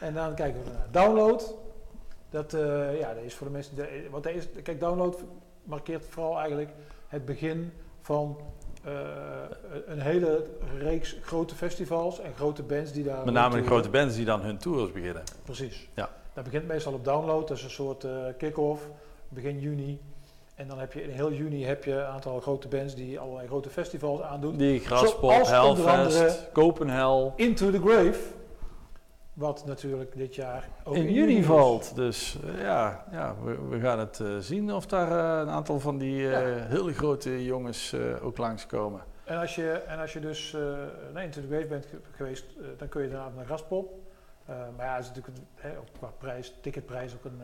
[0.00, 1.54] En dan kijken we naar download.
[2.30, 3.76] Dat, eh, ja, dat is voor de mensen.
[4.10, 5.24] want dat is, kijk, download
[5.64, 6.70] markeert vooral eigenlijk
[7.08, 8.36] het begin van
[8.84, 8.92] eh,
[9.86, 10.46] een hele
[10.78, 13.24] reeks grote festivals en grote bands die daar.
[13.24, 15.22] Met name de grote bands die dan hun tours beginnen.
[15.44, 15.88] Precies.
[15.94, 16.10] Ja.
[16.32, 18.88] Dat begint meestal op download, dat is een soort eh, kick-off,
[19.28, 20.00] begin juni.
[20.54, 23.46] En dan heb je in heel juni heb je een aantal grote bands die allerlei
[23.46, 24.56] grote festivals aandoen.
[24.56, 27.32] Die Graspop, Hellfest, Copenhel.
[27.36, 28.18] Into the Grave,
[29.36, 31.94] wat natuurlijk dit jaar ook in in juni valt.
[31.94, 35.80] Dus eh, ja, ja we, we gaan het eh, zien of daar eh, een aantal
[35.80, 39.00] van die hele grote jongens ook langskomen.
[39.24, 40.56] En als je, en als je dus
[41.12, 42.44] naar Into the Grave bent ge- geweest,
[42.76, 43.92] dan kun je daarna naar Graspop.
[44.46, 47.40] Maar ja, is natuurlijk hè, ook qua prijs, ticketprijs ook een,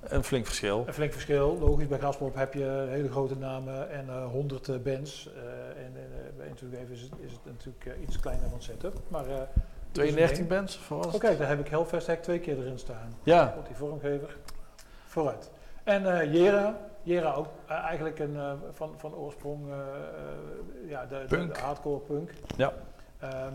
[0.00, 0.84] Een flink verschil.
[0.86, 1.58] een flink verschil.
[1.58, 5.30] Logisch, bij Graspop heb je hele grote namen en honderd bands.
[5.76, 5.92] en
[6.36, 9.00] bij Into the Grave is het, is het natuurlijk iets kleiner van setup.
[9.08, 9.24] Maar,
[9.92, 10.48] eh, dat is een 32 ding.
[10.48, 13.14] bands was Oh daar heb ik Hellfest Hack twee keer erin staan.
[13.22, 14.36] Ja, Op die vormgever.
[15.06, 15.50] Vooruit.
[15.84, 16.76] En eh, Jera.
[17.02, 19.60] Jera ook eh, eigenlijk een, eh, van, van oorsprong
[20.88, 21.54] ja, de, de, Punk.
[21.54, 22.30] de hardcore punk.
[22.56, 22.72] Ja.
[23.18, 23.52] Ehm,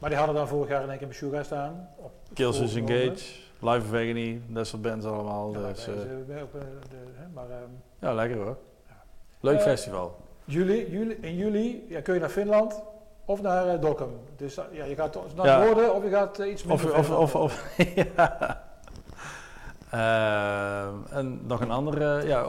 [0.00, 1.88] maar die hadden daar vorig jaar in één keer bij Sugar staan.
[1.96, 3.02] Op Killswitch voorgenomen.
[3.02, 3.24] Engage,
[3.60, 5.52] Live of Agony, dat soort bands allemaal.
[5.52, 6.24] Ja, dus, de-
[7.16, 7.44] hè, maar
[8.00, 8.56] ja, lekker hoor.
[9.40, 10.16] Leuk Eh, festival.
[10.44, 12.82] juli, juli, in juli ja, kun je naar Finland
[13.26, 14.08] of naar eh, Dokkum.
[14.36, 15.58] Dus eh, ja, je gaat naar Ja.
[15.58, 17.64] het noorden of je gaat eh, iets Of, minder of, of, naar- of,
[18.16, 18.64] ja.
[21.10, 22.44] En nog een andere, ja,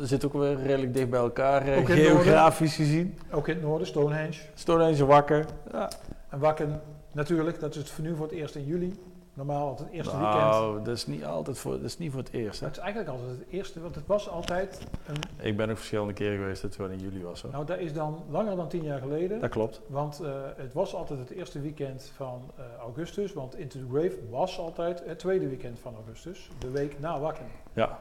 [0.00, 3.18] er zit ook weer redelijk dicht bij elkaar, geografisch gezien.
[3.32, 4.38] Ook in het noorden, Stonehenge.
[4.54, 5.44] Stonehenge wakker.
[5.72, 5.90] Ja.
[6.28, 6.80] En Wakken,
[7.12, 9.00] natuurlijk, dat is het voor nu voor het eerst in juli.
[9.34, 10.42] Normaal altijd het eerste weekend.
[10.42, 12.60] Nou, dat is niet altijd voor, dat is niet voor het eerst.
[12.60, 12.66] Hè.
[12.66, 15.46] Het is eigenlijk altijd het eerste, want het was altijd een.
[15.46, 17.42] Ik ben ook verschillende keren geweest dat het gewoon in juli was.
[17.42, 17.52] Hoor.
[17.52, 19.40] Nou, dat is dan langer dan tien jaar geleden.
[19.40, 19.80] Dat klopt.
[19.86, 23.32] Want eh, het was altijd het eerste weekend van eh, augustus.
[23.32, 26.50] Want Into the Grave was altijd het tweede weekend van augustus.
[26.58, 27.46] De week na Wakken.
[27.72, 27.98] Ja.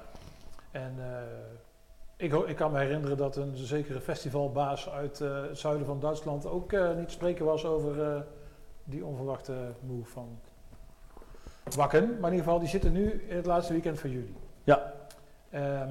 [0.71, 5.99] En eh, ik, ik kan me herinneren dat een zekere festivalbaas uit het zuiden van
[5.99, 8.25] Duitsland ook niet te spreken was over
[8.83, 9.53] die onverwachte
[9.87, 10.39] move van
[11.75, 12.03] Wakken.
[12.07, 14.35] Maar in ieder geval, die zitten nu in het laatste weekend van juli.
[14.63, 14.93] Ja.
[15.49, 15.89] Ehm,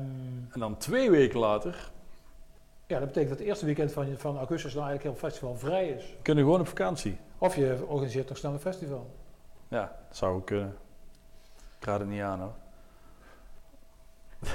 [0.53, 1.91] En dan twee weken later
[2.91, 5.89] ja, dat betekent dat het eerste weekend van, van augustus dan eigenlijk heel festival vrij
[5.89, 6.16] is.
[6.22, 7.18] kunnen gewoon op vakantie.
[7.39, 9.11] Of je organiseert nog snel een festival.
[9.68, 10.76] Ja, dat zou ook kunnen.
[11.78, 12.53] Ik raad het niet aan hoor.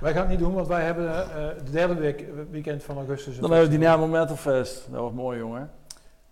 [0.00, 3.38] Wij gaan het niet doen, want wij hebben eh, de derde week, weekend van augustus.
[3.38, 3.78] Dan hebben we.
[3.78, 4.86] Dynamo Metal Fest.
[4.90, 5.70] Dat wordt mooi jongen.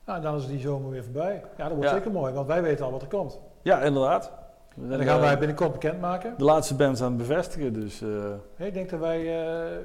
[0.06, 1.42] Nou, dan is die zomer weer voorbij.
[1.56, 3.38] Ja, dat wordt zeker mooi, want wij weten al wat er komt.
[3.62, 4.32] Ja, inderdaad.
[4.82, 6.34] En dan gaan wij binnenkort bekendmaken.
[6.38, 7.72] de laatste bands aan het bevestigen.
[7.72, 9.18] Dus eh, Ik denk dat wij...
[9.18, 9.76] eh,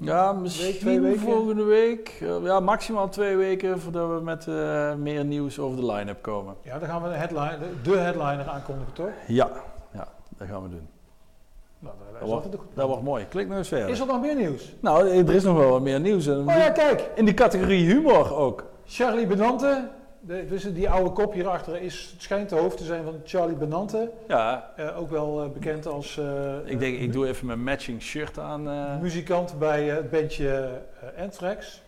[0.00, 2.18] ja, misschien volgende week.
[2.20, 4.46] eh, ja, maximaal twee weken voordat we met
[4.98, 6.54] meer nieuws over de line-up komen.
[6.62, 9.10] Ja, dan gaan we de, headline, de, de headliner aankondigen, toch?
[9.26, 9.48] Ja,
[9.92, 10.08] ja,
[10.38, 10.88] dat gaan we doen.
[11.78, 13.24] Nou, dat, is wordt- Dat wordt mooi.
[13.28, 13.88] Klik nog eens verder.
[13.88, 14.74] Is er nog meer nieuws?
[14.80, 16.26] Nou, er is nog wel wat meer nieuws.
[16.26, 17.10] En Oh ja, kijk!
[17.14, 18.64] In die categorie humor ook.
[18.90, 19.88] Charlie Benante,
[20.20, 24.10] de, dus die oude kop hierachter, is, schijnt de hoofd te zijn van Charlie Benante.
[24.28, 28.02] Ja, Eh, ook wel eh, bekend als eh, ik denk ik doe even mijn matching
[28.02, 28.62] shirt aan.
[29.00, 30.80] muzikant bij het bandje
[31.18, 31.82] Anthrax.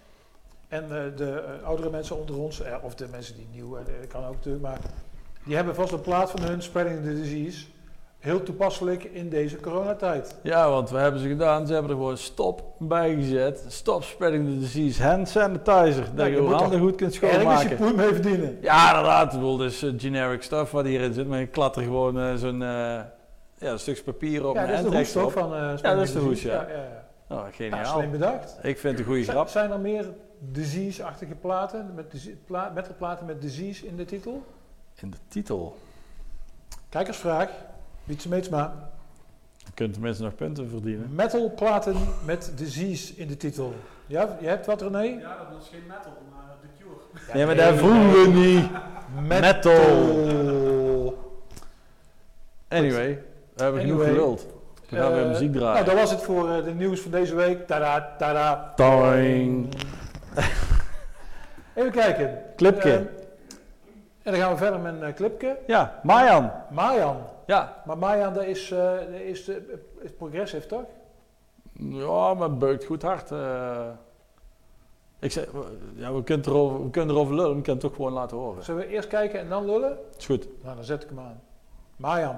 [0.69, 4.65] En de oudere mensen onder ons, of de mensen die nieuw, dat kan ook natuurlijk,
[4.65, 4.79] maar
[5.45, 7.67] die hebben vast een plaat van hun, Spreading the Disease.
[8.21, 10.35] Heel toepasselijk in deze coronatijd.
[10.43, 11.67] Ja, want we hebben ze gedaan.
[11.67, 13.65] Ze hebben er gewoon stop bij gezet.
[13.69, 15.03] Stop spreading the disease.
[15.03, 16.05] Hand sanitizer.
[16.15, 17.97] dat je je handen goed kunt Ergens je schoonmaken.
[17.97, 18.59] mee verdienen.
[18.61, 19.33] Ja, inderdaad.
[19.33, 21.29] Ik bedoel, dus generic stuff wat hierin zit.
[21.29, 23.01] Maar je klatter gewoon eh, zo'n eh,
[23.59, 26.13] ja, stukje papier op Ja, en dat is de hoes toch van eh, dat is
[26.13, 26.53] de hoes, ja.
[26.53, 27.05] ja, ja.
[27.37, 27.99] Oh, Ja, geniaal.
[27.99, 28.57] slim bedacht.
[28.63, 29.49] Ik vind het een goede grap.
[29.49, 30.05] zijn er meer
[30.39, 34.43] disease-achtige platen, met, disease- pla metalplaten met disease in de titel?
[35.01, 35.77] In de titel.
[36.89, 37.49] Kijkersvraag,
[38.11, 38.73] Wietse Meetsma.
[39.57, 41.15] Je kunt tenminste nog punten verdienen.
[41.15, 43.75] Metalplaten met disease in de titel.
[44.07, 44.99] Ja, je hebt wat René?
[45.03, 47.35] Ja, dat is geen metal, maar The Cure.
[47.35, 48.69] Nee, maar daar vroegen we niet.
[49.29, 51.19] Metal.
[52.69, 53.23] Anyway,
[53.55, 54.15] we hebben genoeg Anyway.
[54.19, 54.47] geluld.
[54.89, 55.85] We gaan weer Eh, muziek Nou, draaien.
[55.85, 57.67] dat was het voor eh, de nieuws van deze week.
[57.67, 58.73] Tada, tada.
[58.77, 59.75] Toing.
[61.75, 62.39] Even kijken.
[62.57, 62.93] Clipje.
[62.93, 62.99] Eh,
[64.23, 65.57] en dan gaan we verder met een clipje.
[65.67, 66.51] Ja, Marjan.
[66.71, 67.17] Mayan.
[67.51, 67.83] Ja.
[67.85, 69.57] Maar Mayan, dat is, eh, is, eh,
[70.01, 70.85] is progressive, toch?
[71.73, 73.31] Ja, maar beukt goed hard.
[73.31, 73.89] eh.
[75.19, 75.49] ik zeg,
[75.95, 78.65] ja, we kunnen, erover, we kunnen erover lullen, we kunnen het toch gewoon laten horen.
[78.65, 79.99] Zullen we eerst kijken en dan lullen?
[80.19, 80.49] Is goed.
[80.63, 81.41] Nou, dan zet ik hem aan.
[81.97, 82.37] Mayan.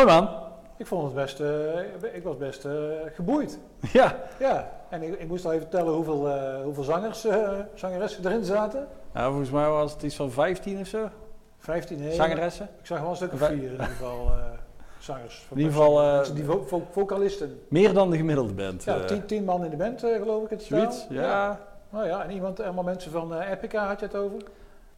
[0.00, 0.28] Mooi man.
[0.76, 2.72] Ik vond het best, eh, ik was best eh,
[3.14, 3.58] geboeid.
[3.92, 4.16] Ja.
[4.38, 7.26] Ja, en ik, ik moest al even vertellen hoeveel, eh, hoeveel zangers,
[7.74, 8.86] zangeressen erin zaten.
[9.14, 11.08] ja, volgens mij was het iets van 15 of zo.
[11.58, 12.14] 15 hele.
[12.14, 12.68] Zangeressen.
[12.80, 14.30] Ik zag wel een stuk of vier in ieder geval
[14.98, 15.46] zangers.
[15.50, 17.60] In ieder geval, die vo- vo- vocalisten.
[17.68, 18.84] Meer dan de gemiddelde band.
[18.84, 20.62] Ja, tien, tien man in de band geloof ik het.
[20.62, 21.60] Zoiets, ja.
[21.90, 24.38] Nou ja, en iemand, allemaal mensen van Epica had je het over.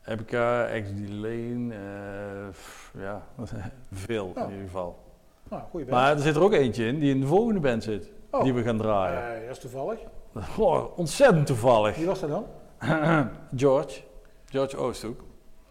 [0.05, 3.23] Epica, X-Delane, eh, pff, ja,
[3.93, 4.45] veel Ja.
[4.45, 4.99] in ieder geval.
[5.49, 5.89] Nou, band.
[5.91, 8.43] Maar er zit er ook eentje in die in de volgende band zit, Oh.
[8.43, 9.35] die we gaan draaien.
[9.35, 9.99] Eh, dat is toevallig.
[10.59, 11.97] Oh, ontzettend toevallig.
[11.97, 12.47] Wie was dat dan?
[13.57, 14.01] George,
[14.45, 15.21] George Oosthoek,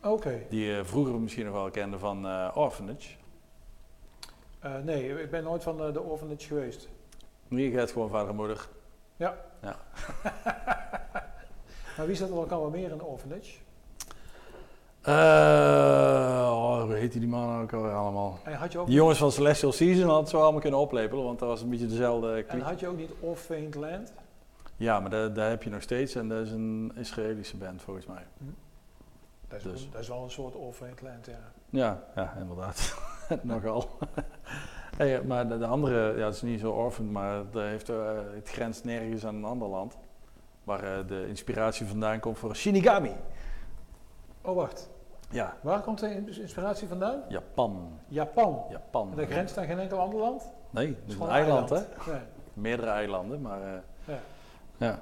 [0.03, 0.41] Oké.
[0.49, 3.09] die je vroeger misschien nog wel kende van eh, Orphanage.
[4.59, 6.89] Eh, nee, ik ben nooit van eh, de orphanage geweest.
[7.47, 8.67] Nu gaat gewoon vader en moeder.
[11.97, 13.51] Maar wie zat er ook al meer in de orphanage?
[15.01, 15.13] Eh,
[16.51, 18.39] oh, hoe heette die man ook alweer allemaal?
[18.43, 21.39] En had je ook, Die jongens van Celestial Season hadden ze allemaal kunnen oplepelen, want
[21.39, 22.63] dat was een beetje dezelfde en kliek.
[22.63, 24.13] had je ook niet Orphaned Land?
[24.77, 28.05] Ja, maar daar, daar heb je nog steeds en dat is een Israëlische band volgens
[28.05, 28.25] mij.
[29.47, 29.89] Dat is, Dus.
[29.91, 31.51] dat is wel een soort Orphaned Land, ja.
[31.69, 32.97] Ja, ja inderdaad.
[33.41, 33.89] Nogal.
[34.97, 37.97] hey, maar de, de andere, ja, het is niet zo orphan, maar dat heeft, eh,
[38.33, 39.97] het grenst nergens aan een ander land.
[40.63, 43.15] Waar eh, de inspiratie vandaan komt voor Shinigami.
[44.41, 44.89] Oh, wacht.
[45.31, 47.21] Ja, Waar komt de ins- inspiratie vandaan?
[47.27, 47.99] Japan.
[48.07, 48.63] Japan.
[48.69, 49.09] Japan.
[49.11, 50.51] En dat grenst aan geen enkel ander land?
[50.69, 51.75] Nee, het is een gewoon eiland, hè?
[51.75, 52.19] Nee.
[52.53, 53.73] Meerdere eilanden, maar eh,
[54.05, 54.17] Ja.
[54.77, 54.99] ja.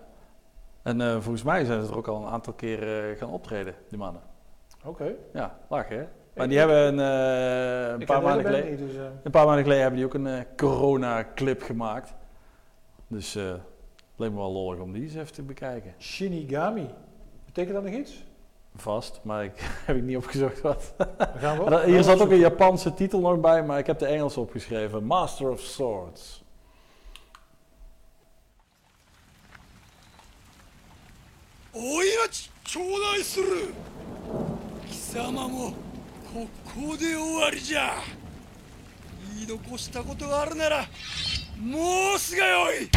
[0.82, 3.74] En eh, volgens mij zijn ze er ook al een aantal keer eh, gaan optreden,
[3.90, 4.22] die mannen.
[4.86, 5.14] Oké.
[5.34, 6.08] Ja, lachen hè?
[6.36, 6.98] Maar die hebben een,
[8.02, 8.70] een paar maanden geleden...
[8.70, 8.96] niet, dus...
[9.24, 12.14] Een paar maanden geleden hebben die ook een eh, corona-clip gemaakt.
[13.08, 13.60] Dus het
[14.16, 15.94] leek me wel lollig om die eens even te bekijken.
[16.00, 16.90] Shinigami.
[17.46, 18.24] Betekent dat nog iets?
[18.77, 19.53] Vast, maar ik
[19.87, 20.95] heb ik niet opgezocht wat.
[20.97, 21.07] Dan
[21.39, 23.99] gaan we Maar dat- Hier zat ook een Japanse titel nog bij, maar ik heb
[23.99, 25.05] de Engels opgeschreven.
[25.05, 26.43] Master of Swords.
[31.73, 32.81] おいらち頂
[33.19, 33.75] 戴する
[34.89, 35.73] 貴様も
[36.33, 36.47] こ
[36.89, 37.95] こで終わりじゃ
[39.35, 40.87] 言い残したことがあるなら
[41.61, 42.89] もうすがよい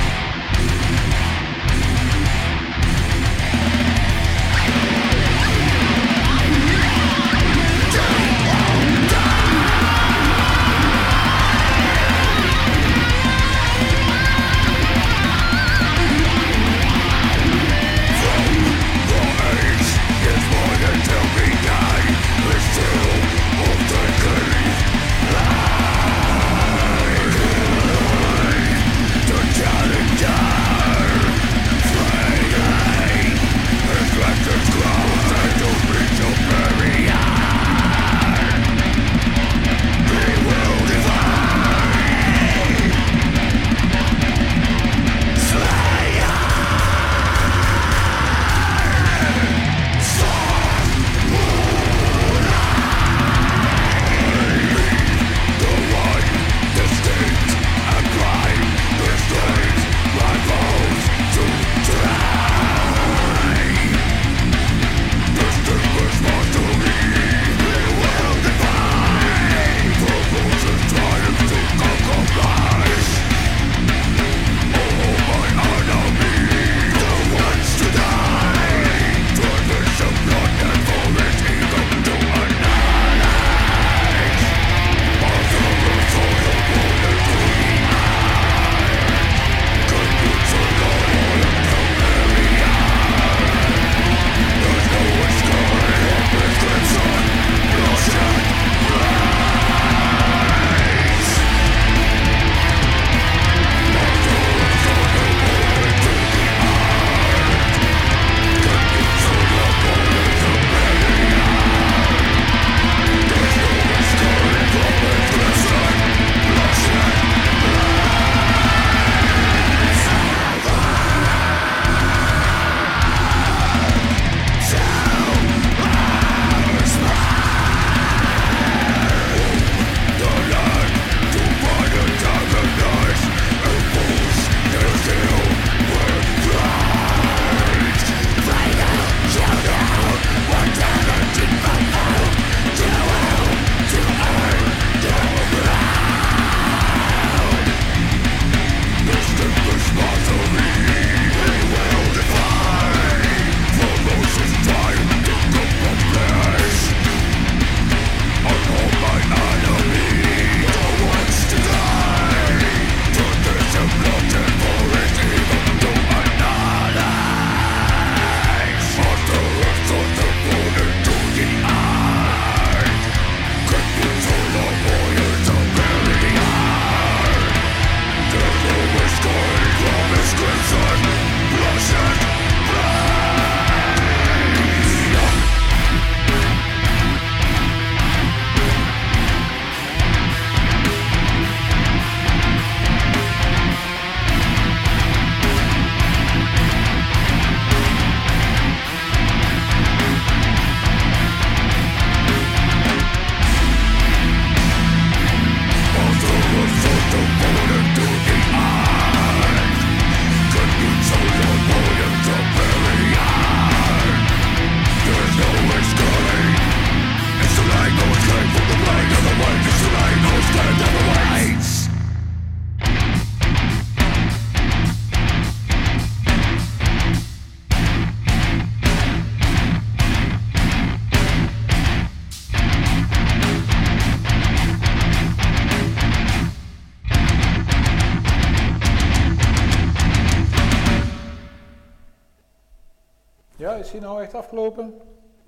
[243.92, 244.94] is hij nou echt afgelopen?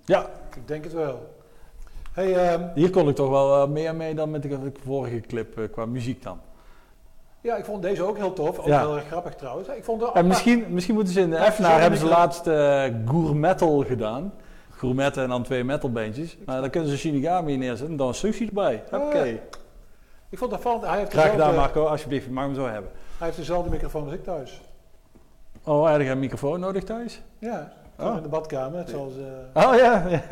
[0.04, 1.32] Ja, Ik denk het wel.
[2.12, 5.20] Hey, ehm, hier kon ik toch wel eh, meer mee dan met de, de vorige
[5.20, 6.40] clip eh, qua muziek dan.
[7.40, 8.58] ja, ik vond deze ook heel tof.
[8.58, 8.78] Ook Ja.
[8.80, 9.68] heel erg grappig trouwens.
[9.68, 12.84] Ik vond En misschien, misschien moeten ze in de Ja, Eftenaar hebben ze laatst eh
[13.06, 14.32] gourmetal gedaan.
[14.70, 16.36] Gourmetten en dan twee metalbandjes.
[16.46, 18.82] Maar dan kunnen ze Shinigami neerzetten en dan een sushi erbij.
[18.92, 19.40] Oké.
[20.28, 20.84] Ik vond het opvallend.
[20.86, 22.24] Hij heeft, Graag gedaan Marco, alsjeblieft.
[22.24, 22.90] Je mag hem zo hebben.
[23.18, 24.60] hij heeft dezelfde microfoon als ik thuis.
[25.64, 27.22] Oh, heb je een microfoon nodig thuis?
[27.38, 28.16] Ja, Oh.
[28.16, 28.84] in de badkamer.
[28.88, 30.22] Zoals, eh, Oh ja, ja.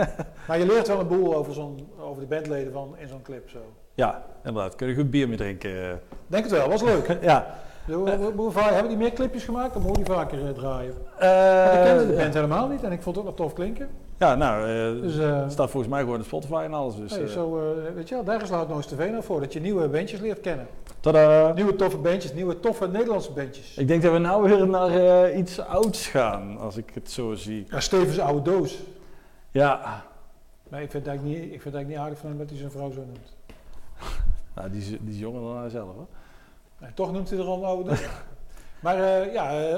[0.48, 3.48] maar je leert wel een boel over, zo'n, over de bandleden van, in zo'n clip.
[3.50, 3.58] Zo.
[3.94, 4.74] Ja, inderdaad.
[4.74, 6.00] Kun je goed bier mee drinken.
[6.26, 7.18] Denk het wel, was leuk.
[7.20, 7.46] ja.
[7.86, 9.72] Hoe, hoe, hoe vaak- hebben die meer clipjes gemaakt?
[9.72, 10.94] Dan moet die vaker eh, draaien.
[11.18, 13.52] Maar ik kende de Eh band helemaal niet en ik vond het ook wel tof
[13.54, 13.88] klinken.
[14.18, 14.62] ja, nou,
[14.96, 16.96] eh, Dus eh, het staat volgens mij gewoon op Spotify en alles.
[16.96, 19.40] Dus, hey, eh, zo, eh, weet je wel, daar is Loud Noise TV nou voor.
[19.40, 20.66] Dat je nieuwe bandjes leert kennen.
[21.00, 21.52] Tada!
[21.52, 23.76] Nieuwe toffe bandjes, nieuwe toffe Nederlandse bandjes.
[23.76, 24.90] Ik denk dat we nou weer naar
[25.24, 27.66] eh, iets ouds gaan, als ik het zo zie.
[27.68, 28.82] Ja, Stevens oude doos.
[29.50, 30.02] Ja,
[30.68, 32.48] Nee, ik vind het eigenlijk niet, ik vind het eigenlijk niet aardig van hem dat
[32.48, 33.36] hij zijn vrouw zo noemt.
[34.56, 36.06] nou, die, is, die is jonger dan hij zelf hoor.
[36.82, 37.94] Nee, toch noemt hij er al oude
[38.82, 39.70] maar eh, ja, eh,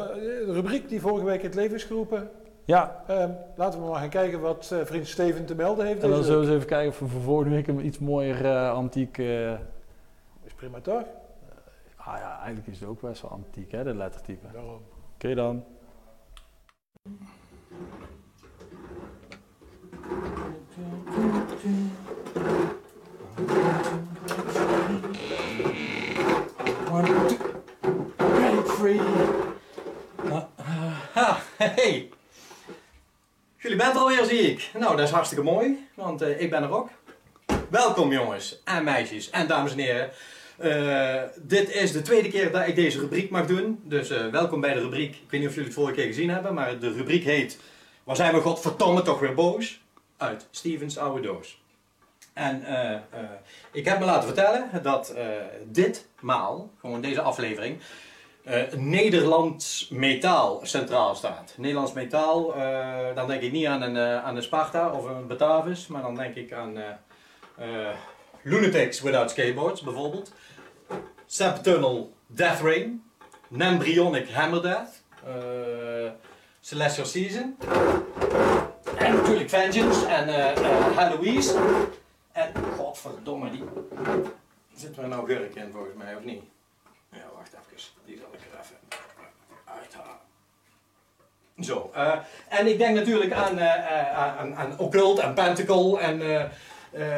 [0.47, 2.31] de rubriek die vorige week in het leven is geroepen.
[2.65, 6.03] Ja, Ehm, laten we maar gaan kijken wat eh, vriend Steven te melden heeft.
[6.03, 8.45] en dan zullen we eens even kijken of we voor volgende week een iets mooier
[8.45, 9.19] eh, antiek...
[9.19, 9.53] eh,
[10.45, 11.03] Is prima toch?
[11.97, 14.47] ah ja, eigenlijk is het ook best wel antiek hè, de lettertype.
[15.17, 15.35] Oké Daarom.
[15.35, 15.65] dan.
[31.13, 32.09] Ha, hey.
[33.57, 34.71] Jullie bent er alweer, zie ik.
[34.79, 36.89] Nou, dat is hartstikke mooi, want eh, ik ben er ook.
[37.71, 40.11] Welkom jongens en meisjes en dames en heren.
[40.57, 43.81] Eh, dit is de tweede keer dat ik deze rubriek mag doen.
[43.83, 45.15] Dus eh, welkom bij de rubriek.
[45.15, 47.59] Ik weet niet of jullie het vorige keer gezien hebben, maar de rubriek heet...
[48.05, 49.81] Waar zijn we godverdomme toch weer boos?
[50.17, 51.63] Uit Stevens oude doos.
[52.35, 53.01] En eh, eh,
[53.73, 55.27] ik heb me laten vertellen dat eh,
[55.65, 57.81] ditmaal, gewoon deze aflevering,
[58.77, 61.55] Nederlands metaal centraal staat.
[61.57, 62.55] Nederlands metaal,
[63.15, 66.35] dan denk ik niet aan een, aan een Sparta of een Batavis, maar dan denk
[66.35, 66.79] ik aan
[68.43, 70.33] Lunatics Without Skateboards bijvoorbeeld.
[71.27, 73.05] Semptunnel Death Rain,
[73.49, 75.03] Nembrionic Hammer Death,
[76.61, 77.57] Celestial Season,
[78.97, 80.29] en natuurlijk Vengeance en
[80.97, 81.59] Heloise.
[82.35, 83.65] En godverdomme, die
[84.75, 86.43] zit er nou gurk in volgens mij, of niet?
[87.09, 87.93] Ja, wacht even.
[88.05, 88.77] Die zal ik er even
[89.65, 90.19] uithalen.
[91.61, 92.19] Zo, eh,
[92.49, 96.51] en ik denk natuurlijk aan, eh, eh, aan, aan Occult en Pentacle en,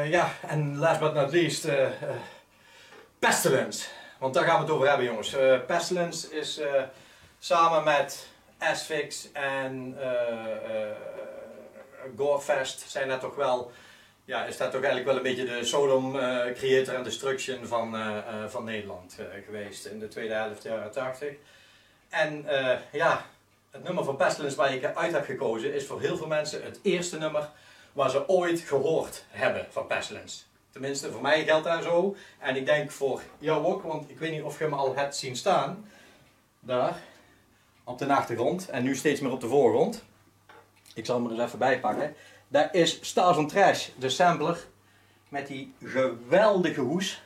[0.08, 1.68] ja, en last but not least,
[3.18, 3.88] Pestilence.
[4.18, 5.36] Want daar gaan we het over hebben, jongens.
[5.66, 6.60] Pestilence is
[7.38, 8.26] samen met
[8.58, 9.98] Asphyx en
[12.16, 13.70] Gorefest zijn dat toch wel
[14.26, 17.96] ja, is dat toch eigenlijk wel een beetje de Sodom eh, Creator and Destruction van,
[17.96, 21.34] eh, eh, van Nederland geweest in de tweede helft jaren 80.
[22.08, 22.44] En
[22.92, 23.24] ja,
[23.70, 26.78] het nummer van Pestilence waar ik uit heb gekozen is voor heel veel mensen het
[26.82, 27.50] eerste nummer
[27.92, 30.42] waar ze ooit gehoord hebben van Pestilence.
[30.70, 32.16] Tenminste, voor mij geldt dat zo.
[32.38, 35.16] En ik denk voor jou ook, want ik weet niet of je hem al hebt
[35.16, 35.88] zien staan.
[36.60, 36.98] Daar,
[37.84, 38.68] op de achtergrond.
[38.68, 40.04] En nu steeds meer op de voorgrond.
[40.94, 42.14] Ik zal hem er even bij pakken.
[42.48, 44.66] Dat is Stars Trash, de sampler.
[45.28, 47.22] Met die geweldige hoes.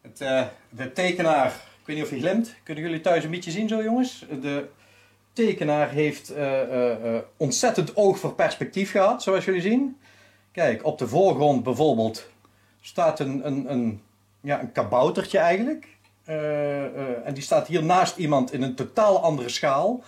[0.00, 2.54] Het, eh, de tekenaar, ik weet niet of hij glimt.
[2.62, 4.26] Kunnen jullie thuis een beetje zien zo jongens?
[4.40, 4.68] De
[5.32, 9.98] tekenaar heeft eh, eh, ontzettend oog voor perspectief gehad, zoals jullie zien.
[10.52, 12.28] Kijk, op de voorgrond bijvoorbeeld
[12.80, 14.02] staat een, een, een,
[14.40, 15.86] ja, een kaboutertje eigenlijk.
[17.24, 20.02] En die staat hier naast iemand in een totaal andere schaal.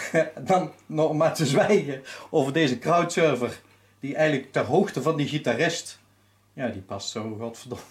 [0.48, 3.60] Dan nog maar te zwijgen over deze crowdserver.
[4.00, 6.00] Die eigenlijk ter hoogte van die gitarist.
[6.52, 7.84] Ja, die past zo, godverdomme.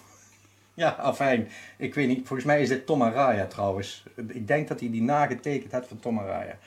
[0.74, 1.48] Ja, afijn.
[1.78, 4.04] Ik weet niet, volgens mij is dit Tom Araya trouwens.
[4.28, 6.58] Ik denk dat hij die nagetekend heeft van Tom Araya.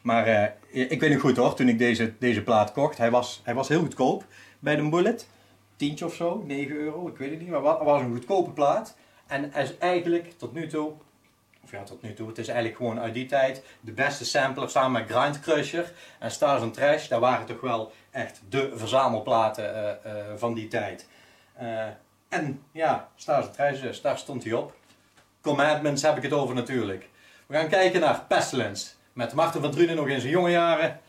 [0.00, 2.98] Maar eh, ik weet nog goed hoor, toen ik deze, deze plaat kocht.
[2.98, 4.24] Hij was, hij was heel goedkoop
[4.58, 5.28] bij de Bullet.
[5.76, 7.48] Tientje of zo, 9 euro, ik weet het niet.
[7.48, 8.96] Maar het was een goedkope plaat.
[9.26, 10.92] En hij is eigenlijk tot nu toe
[11.64, 12.28] of ja, tot nu toe.
[12.28, 16.30] Het is eigenlijk gewoon uit die tijd de beste sampler samen met Grind Crusher en
[16.30, 17.08] Stars and Trash.
[17.08, 21.08] Dat waren toch wel echt de verzamelplaten eh, eh, van die tijd.
[21.54, 21.86] Eh,
[22.28, 24.74] en ja, Stars and Trash daar stond hij op.
[25.40, 27.08] Commandments heb ik het over natuurlijk.
[27.46, 28.90] We gaan kijken naar Pestilence.
[29.12, 31.00] Met Martin van Drunen nog in zijn jonge jaren.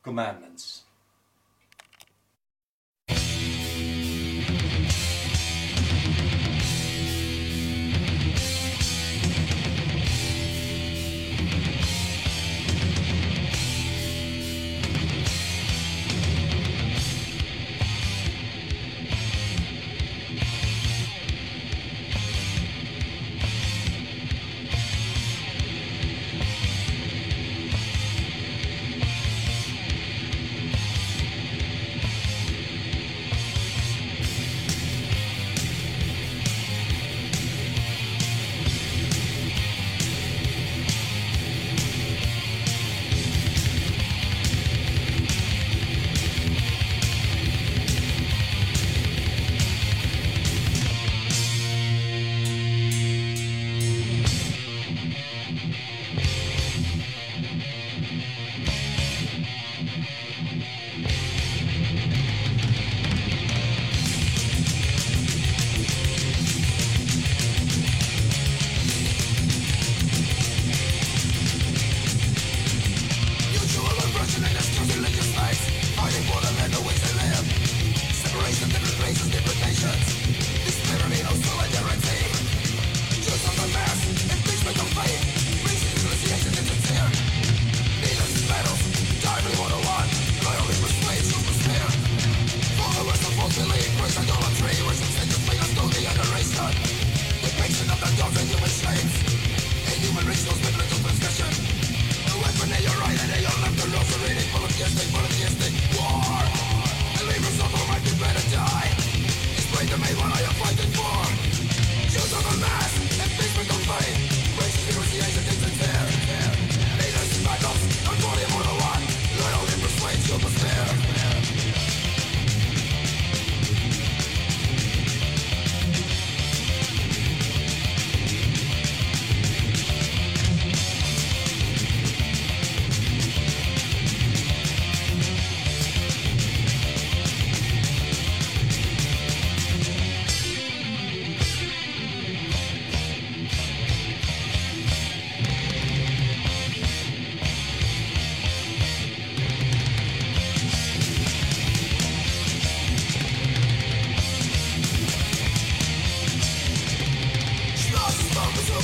[0.00, 0.87] Commandments.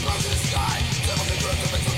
[0.03, 1.94] the sky,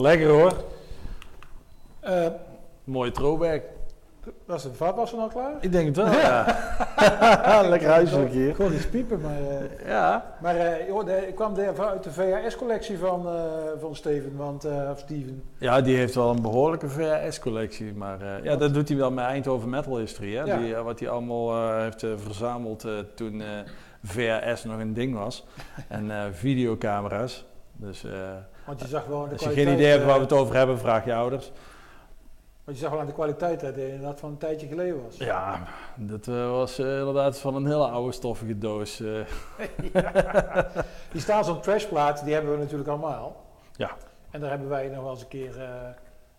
[0.00, 0.52] Lekker hoor.
[2.00, 2.26] Eh,
[2.84, 3.62] Mooie throwback.
[4.44, 5.52] was de vaatwasser al klaar?
[5.60, 6.44] Ik denk het wel, ja.
[7.68, 8.54] Lekker huiselijk hier.
[8.54, 9.40] Gewoon iets piepen, maar...
[9.40, 10.34] eh, Ja.
[10.42, 13.42] maar eh, joh, de, ik kwam de, uit de VHS-collectie van, eh,
[13.80, 15.42] van Steven, want, eh, of Steven.
[15.58, 17.94] Ja, die heeft wel een behoorlijke VHS-collectie.
[17.94, 20.34] Maar eh, ja, dat doet hij wel met Eindhoven Metal History.
[20.36, 20.42] Hè?
[20.42, 20.56] Ja.
[20.56, 23.46] Die, wat hij allemaal eh, heeft verzameld eh, toen eh,
[24.04, 25.46] VHS nog een ding was.
[25.88, 27.44] en eh, videocamera's.
[27.72, 28.12] Dus eh,
[28.70, 30.38] Want je zag wel aan de als je geen idee hebt waar we eh, het
[30.38, 31.52] over hebben, vraag je ouders.
[32.64, 35.16] Want je zag wel aan de kwaliteit dat het inderdaad van een tijdje geleden was.
[35.16, 35.62] Ja,
[35.96, 39.00] dat eh, was eh, inderdaad van een hele oude stoffige doos.
[39.00, 39.08] eh.
[41.12, 43.44] Die staan zo'n trashplaat, die hebben we natuurlijk allemaal.
[43.76, 43.90] Ja.
[44.30, 45.66] En daar hebben wij nog wel eens een keer eh,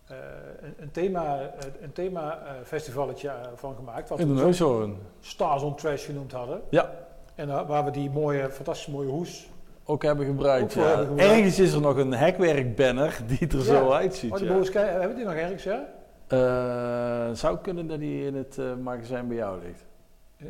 [0.07, 0.17] eh,
[0.61, 1.39] een, een thema,
[1.81, 4.09] een thema eh, festivalletje eh, van gemaakt.
[4.09, 4.97] Wat in de we neushoorn.
[5.19, 6.61] Stars on Trash genoemd hadden.
[6.69, 6.91] Ja.
[7.35, 9.49] En uh, waar we die mooie, fantastisch mooie hoes.
[9.91, 10.63] Ook hebben gebruikt.
[10.63, 10.87] Ook voor ja.
[10.87, 11.33] hebben gebruikt.
[11.33, 14.31] Ergens is er nog een hekwerkbanner die er zo uitziet.
[14.31, 15.87] Oh, boos, hebben we die nog ergens, ja?
[16.27, 19.83] Eh, zou kunnen dat die in het eh, magazijn bij jou ligt.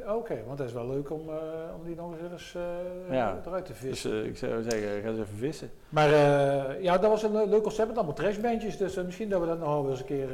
[0.07, 1.35] Oké, want dat is wel leuk om, eh,
[1.79, 2.55] om die nog eens
[3.09, 3.39] Ja.
[3.45, 4.11] eruit te Dus vissen.
[4.11, 5.69] eh, ik zou zeggen, ga eens even vissen.
[5.89, 6.09] Maar
[6.81, 8.77] ja, dat was een le- leuk concept met allemaal trashbandjes.
[8.77, 10.29] Dus misschien dat we dat nog wel eens een keer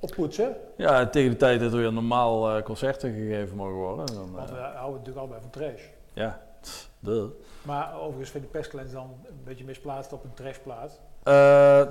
[0.00, 0.56] oppoetsen.
[0.76, 4.06] Ja, tegen de tijd dat er weer normaal concerten gegeven mogen worden.
[4.06, 5.82] Dan, Want we houden natuurlijk allebei van trash.
[6.12, 7.24] ja, tss, duh.
[7.66, 11.00] Maar overigens vind ik Pestilence dan een beetje misplaatst op een trashplaat.
[11.22, 11.32] Eh,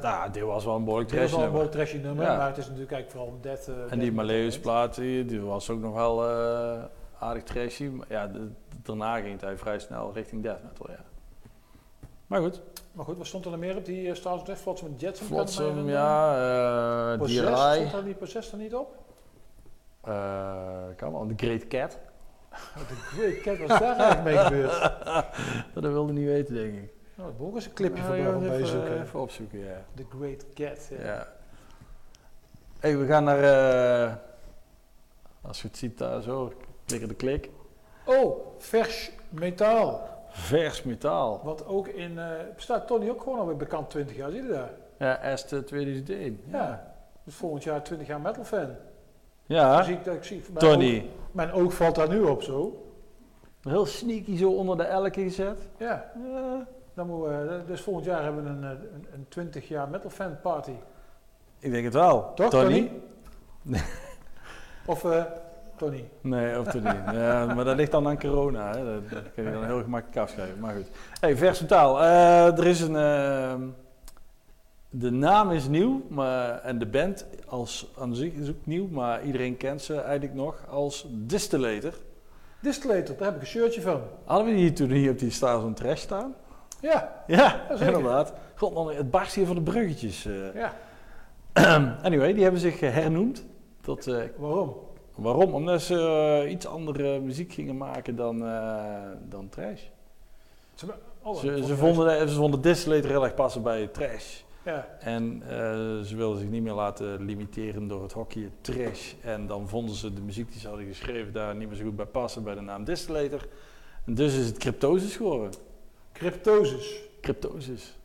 [0.01, 2.37] nou, dit was wel een behoorlijk Het is wel een trashy nummer, Ja.
[2.37, 3.67] maar het is natuurlijk eigenlijk vooral een dead...
[3.67, 4.61] eh, En death die metal Maleus band.
[4.61, 6.83] plaat, die, die was ook nog wel eh,
[7.19, 7.83] aardig trashy.
[7.83, 8.49] Maar ja, de-
[8.83, 11.03] daarna ging hij vrij snel richting death metal, ja.
[12.27, 12.61] Maar goed,
[12.91, 14.59] Maar goed, wat stond er nog meer op die uh, Stars of Death?
[14.59, 15.27] Flotsam en Jetsam?
[15.27, 18.95] Flotsam, ja, uh, Possessed, stond daar die Possessed er niet op?
[20.01, 21.97] eh, kan wel, The Great Cat.
[22.75, 24.91] Wat een great cat was daar eigenlijk mee gebeurd.
[25.73, 26.93] dat wilde niet weten, denk ik.
[27.15, 29.01] Nou, dat moet ook eens een clipje ja, bij even, bijzoeken.
[29.01, 29.85] even opzoeken, ja.
[29.95, 30.87] The Great Cat.
[30.89, 31.05] Ja.
[31.05, 31.27] ja.
[32.79, 33.43] hey, we gaan naar
[34.07, 34.13] eh,
[35.41, 36.53] Als je het ziet daar zo,
[36.85, 37.49] klikken de klik.
[38.05, 40.09] Oh, vers metaal.
[40.29, 41.41] Vers metaal.
[41.43, 42.19] Wat ook in...
[42.19, 44.71] eh bestaat Tony ook gewoon alweer bekend 20 jaar, zie je daar?
[44.97, 46.41] Ja, Est 2001.
[46.51, 46.93] Ja.
[47.23, 48.75] Dus volgend jaar 20 jaar metal fan.
[49.45, 51.09] Ja, Dus ik, ik zie, Tony.
[51.35, 52.83] Mijn oog valt daar nu op zo.
[53.61, 55.59] Heel sneaky zo onder de elke gezet.
[55.77, 56.67] Ja, Ja.
[56.93, 60.09] dan moeten we, dus volgend jaar hebben we een, eh, een, een 20 jaar metal
[60.09, 60.71] fan party.
[61.59, 62.33] Ik denk het wel.
[62.35, 62.91] Toch, Tony?
[63.63, 63.81] Tony?
[64.85, 65.23] Of eh,
[65.75, 66.09] Tony.
[66.21, 66.95] Nee, of Tony.
[67.19, 68.69] ja, maar dat ligt dan aan corona.
[68.77, 68.85] Hè.
[68.85, 70.59] Dat, dat kun je dan heel gemakkelijk afschrijven.
[70.59, 70.89] Maar goed.
[71.19, 72.01] Hey, vers metaal.
[72.01, 72.95] Eh, er is een...
[72.95, 73.61] ehm,
[74.99, 79.23] de naam is nieuw maar, en de band als, aan zich is ook nieuw, maar
[79.23, 81.93] iedereen kent ze eigenlijk nog als Distillator.
[82.61, 84.01] Distillator, daar heb ik een shirtje van.
[84.23, 86.35] Hadden we die toen hier op die Stars on Trash staan?
[86.81, 88.33] Ja, Ja, inderdaad.
[88.55, 90.25] God, man, het barst hier van de bruggetjes.
[90.25, 90.53] eh.
[90.53, 90.73] ja.
[92.07, 93.45] anyway, die hebben zich eh, hernoemd
[93.81, 94.07] tot...
[94.07, 94.75] eh, Waarom?
[95.15, 95.53] waarom?
[95.53, 98.39] Omdat ze iets andere muziek gingen maken dan,
[99.29, 99.81] dan trash.
[100.73, 100.85] Ze,
[101.21, 104.41] oh, ze, vonden, ze vonden Distillator heel erg passen bij trash.
[104.65, 105.49] Ja, En eh,
[106.01, 109.13] ze wilden zich niet meer laten limiteren door het hokje trash.
[109.21, 111.95] En dan vonden ze de muziek die ze hadden geschreven daar niet meer zo goed
[111.95, 113.47] bij passen bij de naam Distillator.
[114.05, 115.51] En dus is het Cryptosis geworden.
[116.11, 117.01] cryptosis.
[117.21, 117.97] Cryptosis.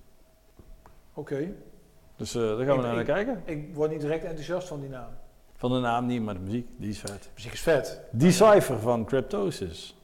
[1.15, 1.53] Oké.
[2.17, 3.43] Dus eh, daar gaan we Ik- naar ik- kijken.
[3.45, 5.11] Ik word niet direct enthousiast van die naam.
[5.57, 7.31] Van de naam niet, maar de muziek, die is vet.
[7.35, 8.01] Muziek is vet.
[8.11, 10.00] Decipher van Cryptosis.「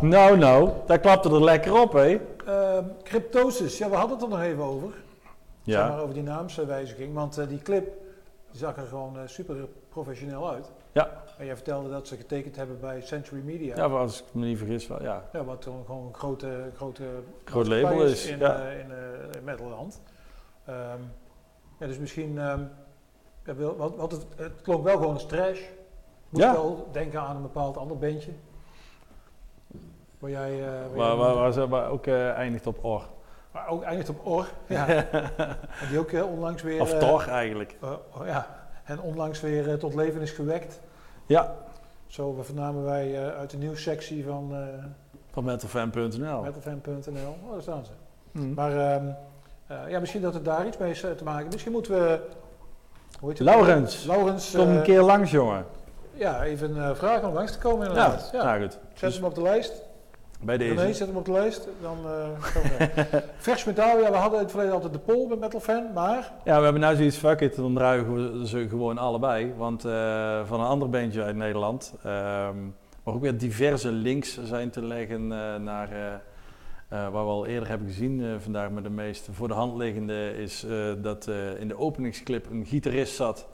[0.00, 2.20] Nou, nou, daar klapte er lekker op, hè?
[2.46, 4.88] Ehm Cryptosis, ja, we hadden het er nog even over.
[5.64, 5.98] Zeg maar Ja.
[5.98, 7.14] over die naamswijziging.
[7.14, 7.84] Want eh, die clip
[8.50, 9.56] die zag er gewoon eh, super
[9.88, 10.70] professioneel uit.
[10.92, 11.22] Ja.
[11.38, 13.76] En jij vertelde dat ze getekend hebben bij Century Media.
[13.76, 15.22] Ja, als ik me niet vergis, wel, ja.
[15.32, 17.04] Ja, wat gewoon een grote, grote
[17.44, 18.62] Groot label is, in, ja.
[18.68, 18.90] eh, in,
[19.36, 20.00] in metalland.
[20.64, 20.76] Ehm,
[21.78, 22.60] ja, dus misschien, ehm,
[23.44, 25.60] ja, want, want het, het klonk wel gewoon als trash.
[26.28, 26.52] Moest Ja.
[26.52, 28.30] wel denken aan een bepaald ander bandje.
[30.20, 33.02] Waar jij, waar Waar, jij waar, waar ze ook eindigt op or.
[33.52, 34.46] maar ook eindigt op Or.
[34.66, 34.86] Ja.
[35.88, 36.80] Die ook eh, onlangs weer...
[36.80, 37.76] of eh, tor eigenlijk.
[37.80, 37.90] eh,
[38.20, 38.46] oh, ja.
[38.84, 40.80] En onlangs weer tot leven is gewekt.
[41.26, 41.54] Ja,
[42.06, 44.54] Zo vernamen wij uit de nieuwssectie van
[45.32, 46.42] van metalfan.nl.
[46.42, 47.36] metalfan.nl.
[47.46, 47.90] Oh, daar staan ze.
[48.32, 48.54] Hm.
[48.54, 49.04] Maar ehm,
[49.66, 51.48] eh, ja, misschien dat het daar iets mee is te maken.
[51.52, 52.20] Misschien moeten we...
[53.20, 53.46] Hoe heet het?
[53.48, 54.50] Laurens, Laurens.
[54.56, 55.64] kom een keer langs, jongen.
[56.12, 58.30] Ja, even vragen om langs te komen Ja, inderdaad.
[58.32, 58.42] Ja.
[58.44, 58.72] nou goed.
[58.72, 59.82] Zet Dus hem op de lijst.
[60.40, 60.92] Bij Nee, deze.
[60.94, 61.68] zet hem op de lijst.
[61.82, 62.32] Dan we.
[63.36, 66.32] Vers metaal, ja, we hadden in het verleden altijd de poll met Metal Fan, maar...
[66.44, 69.54] Ja, we hebben nou zoiets, fuck it, dan draaien we ze gewoon allebei.
[69.56, 72.56] Want eh, van een ander bandje uit Nederland, ehm
[73.04, 75.88] maar ook weer diverse links zijn te leggen eh, naar,
[76.88, 78.70] waar we al eerder hebben gezien vandaag.
[78.70, 80.66] Maar de meest voor de hand liggende is
[81.02, 83.46] dat in de openingsclip een gitarist zat.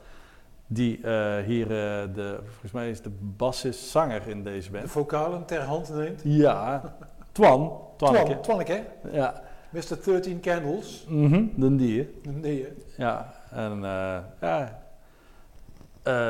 [0.67, 4.89] Die eh, hier, eh, de, volgens mij is de bassist zanger in deze de band.
[4.91, 6.21] vocalen ter hand neemt.
[6.23, 6.95] Ja,
[7.31, 7.79] Twan.
[7.97, 8.25] Twanneke.
[8.25, 10.03] Twan, Twanneke, Ja, Mr.
[10.03, 11.05] 13 Candles.
[11.09, 11.99] mhm, dan die.
[12.23, 12.31] hè.
[12.31, 13.03] Nee, hè.
[13.03, 14.79] Ja, en eh, ja,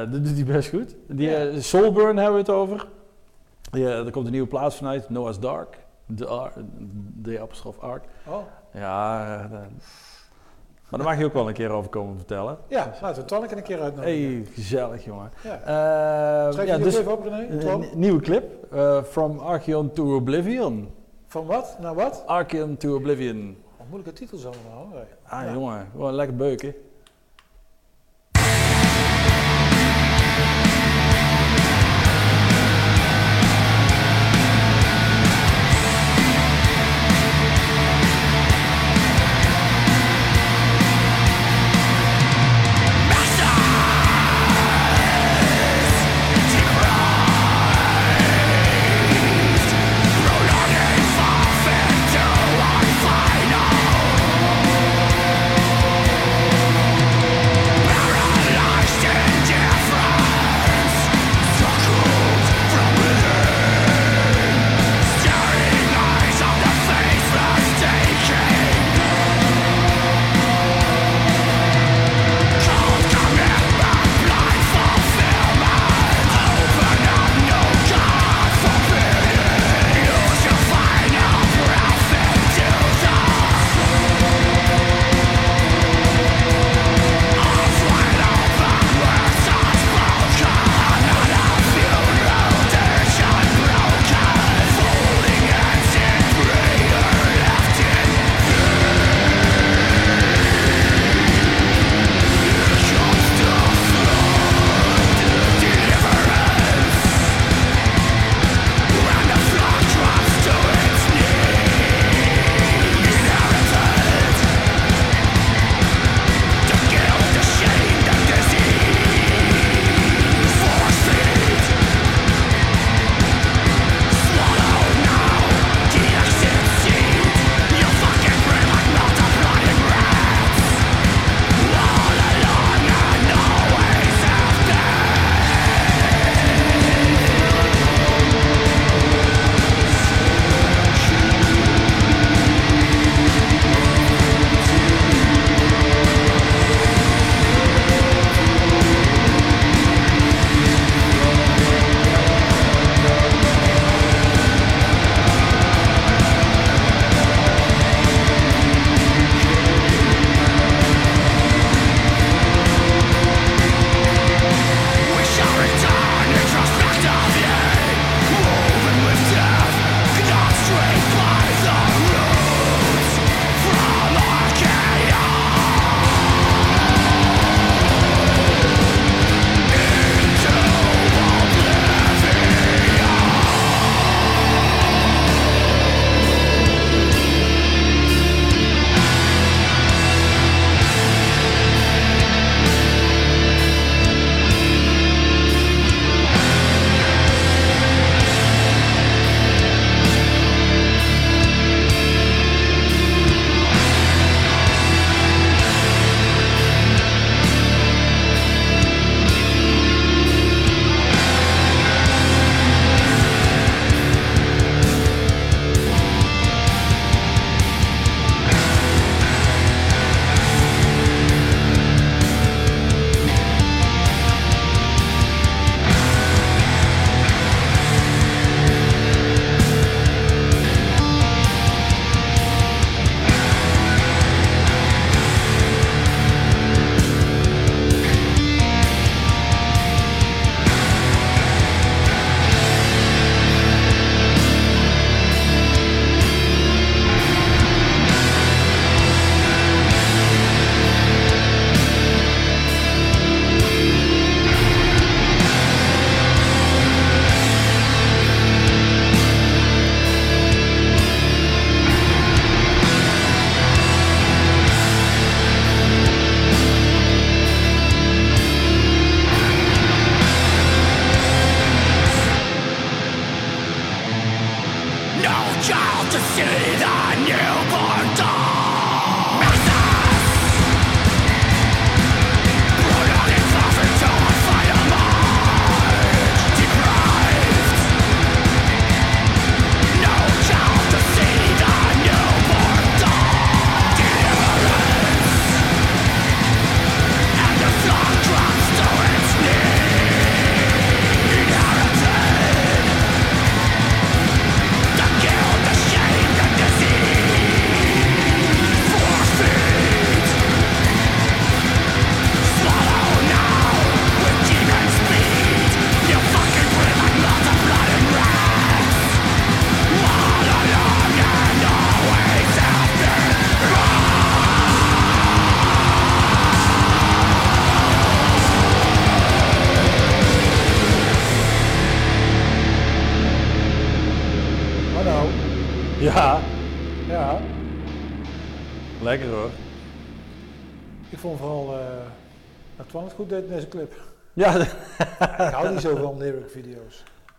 [0.05, 0.95] dat doet hij best goed.
[1.07, 1.59] Die, Ja.
[1.61, 2.87] Soulburn hebben we het over.
[3.71, 5.77] Ja, er komt een nieuwe plaats vanuit, Noah's Dark.
[6.05, 6.49] De,
[7.15, 8.03] de apostrof Ark.
[8.27, 8.37] Oh,
[8.73, 9.49] Ja,
[10.89, 12.57] maar daar mag je ook wel een keer over komen vertellen.
[12.67, 14.33] ja, laten we Twanneke een keer uitnodigen.
[14.33, 15.31] hey, gezellig jongen.
[15.43, 16.51] Ja.
[16.51, 17.47] Schrijf ja, dus, op, René?
[17.47, 18.73] een een nieuwe clip.
[18.73, 20.91] eh, From Archeon to Oblivion.
[21.27, 22.23] Van wat naar wat?
[22.25, 23.57] Archeon to Oblivion.
[23.77, 24.87] Wat moeilijke titels allemaal.
[24.93, 24.99] hè.
[25.35, 25.53] Ah Ja.
[25.53, 26.73] jongen, gewoon lekker beuken.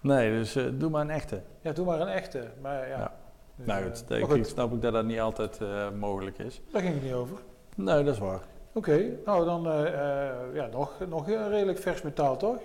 [0.00, 1.42] Nee, dus eh, doe maar een echte.
[1.60, 2.48] Ja, doe maar een echte.
[2.60, 2.98] Maar ja.
[2.98, 3.12] Ja.
[3.56, 6.60] Dus, nou eh, goed, maar ik snap ik dat dat niet altijd eh, mogelijk is.
[6.72, 7.38] Daar ging het niet over.
[7.76, 8.40] Nee, dat is waar.
[8.72, 9.62] Oké, nou dan
[10.54, 12.60] ja, nog, nog een redelijk vers metaal, toch?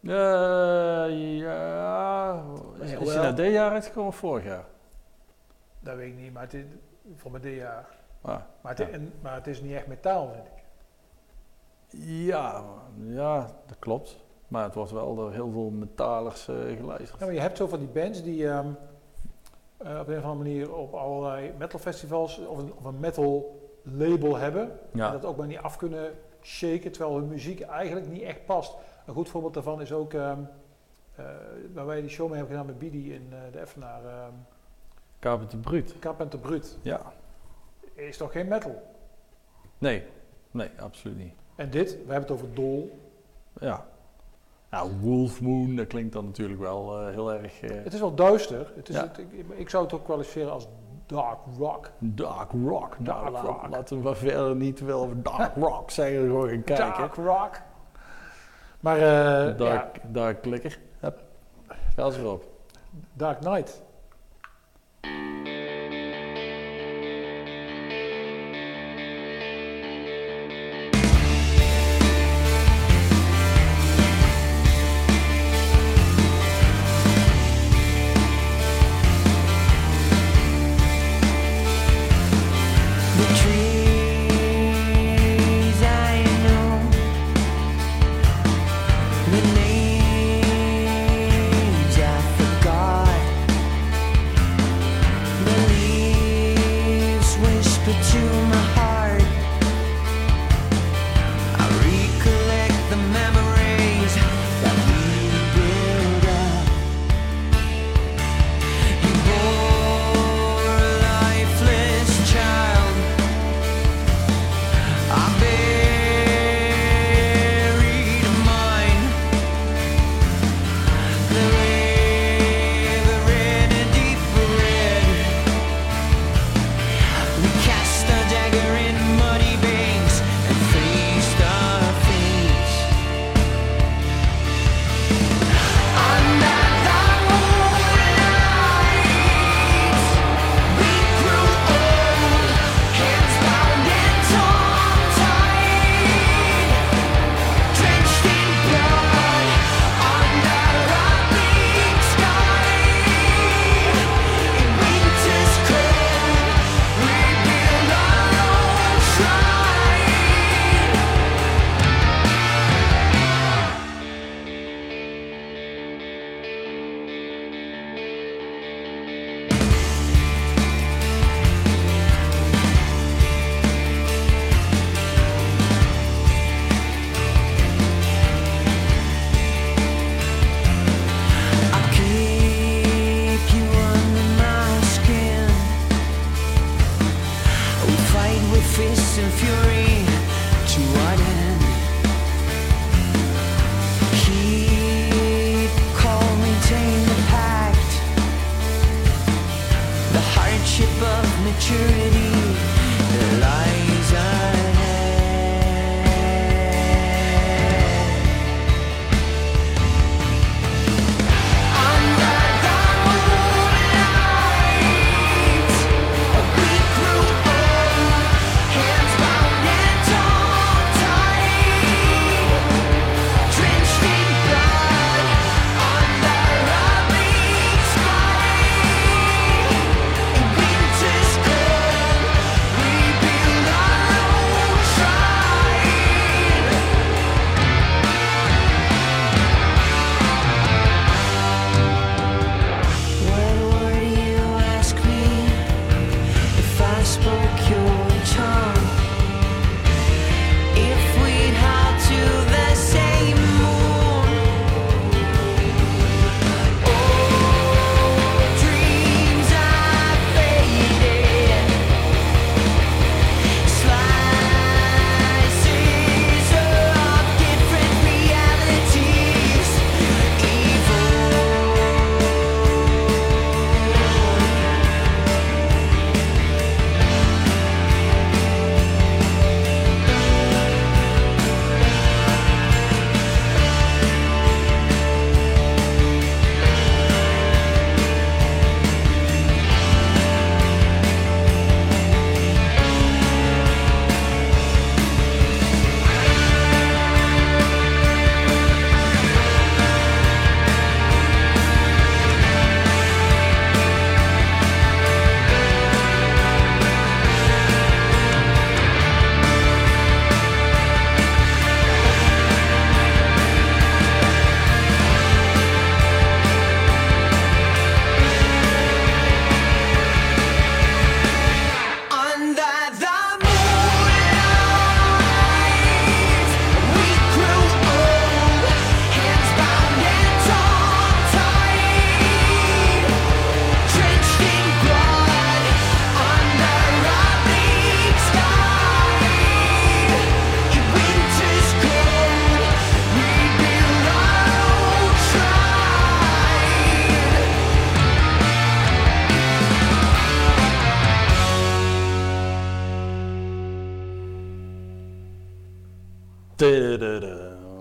[0.00, 4.64] Ja, is, je nou dit jaar uitgekomen of vorig jaar?
[5.80, 6.64] Dat weet ik niet, maar het is
[7.16, 7.86] voor mijn dit jaar.
[8.20, 8.88] Ah, Maar het, Ja.
[8.88, 10.64] en, maar het is niet echt metaal, vind ik.
[12.08, 12.62] ja,
[12.96, 14.24] ja, dat klopt.
[14.48, 17.18] Maar het wordt wel door heel veel metalers eh geluisterd.
[17.20, 18.66] Ja, maar je hebt zo van die bands die ehm,
[19.76, 23.60] eh, op een of andere manier op allerlei metal festivals of een, of een metal
[23.82, 24.62] label hebben.
[24.92, 26.10] En dat ook maar niet af kunnen
[26.42, 28.74] shaken, terwijl hun muziek eigenlijk niet echt past.
[29.06, 30.38] Een goed voorbeeld daarvan is ook ehm,
[31.14, 31.24] eh,
[31.74, 34.04] waar wij die show mee hebben gedaan met Bidi in de Effenaar.
[34.04, 34.32] ehm
[35.20, 35.98] Carpenter Brut.
[35.98, 36.78] Carpenter Brut.
[36.82, 37.12] Ja,
[37.94, 38.82] Is toch geen metal?
[39.78, 40.04] nee,
[40.50, 41.34] nee, absoluut niet.
[41.54, 42.98] En dit, we hebben het over Dol.
[43.60, 43.86] Ja.
[44.70, 48.14] Nou, Wolf Moon, dat klinkt dan natuurlijk wel eh, heel erg eh, Het is wel
[48.14, 48.72] duister.
[48.76, 49.02] Het is Ja.
[49.02, 50.68] het, ik, ik zou het ook kwalificeren als
[51.06, 51.90] dark rock.
[51.98, 52.98] dark rock.
[52.98, 53.66] Nou, Dark laat- rock.
[53.70, 56.86] laten we maar verder niet veel over dark rock zeggen, gewoon gaan kijken.
[56.98, 57.60] Dark rock.
[58.80, 60.46] Maar eh, dark, ja, dark.
[61.96, 62.44] Ga eens erop.
[63.12, 63.82] Dark Knight.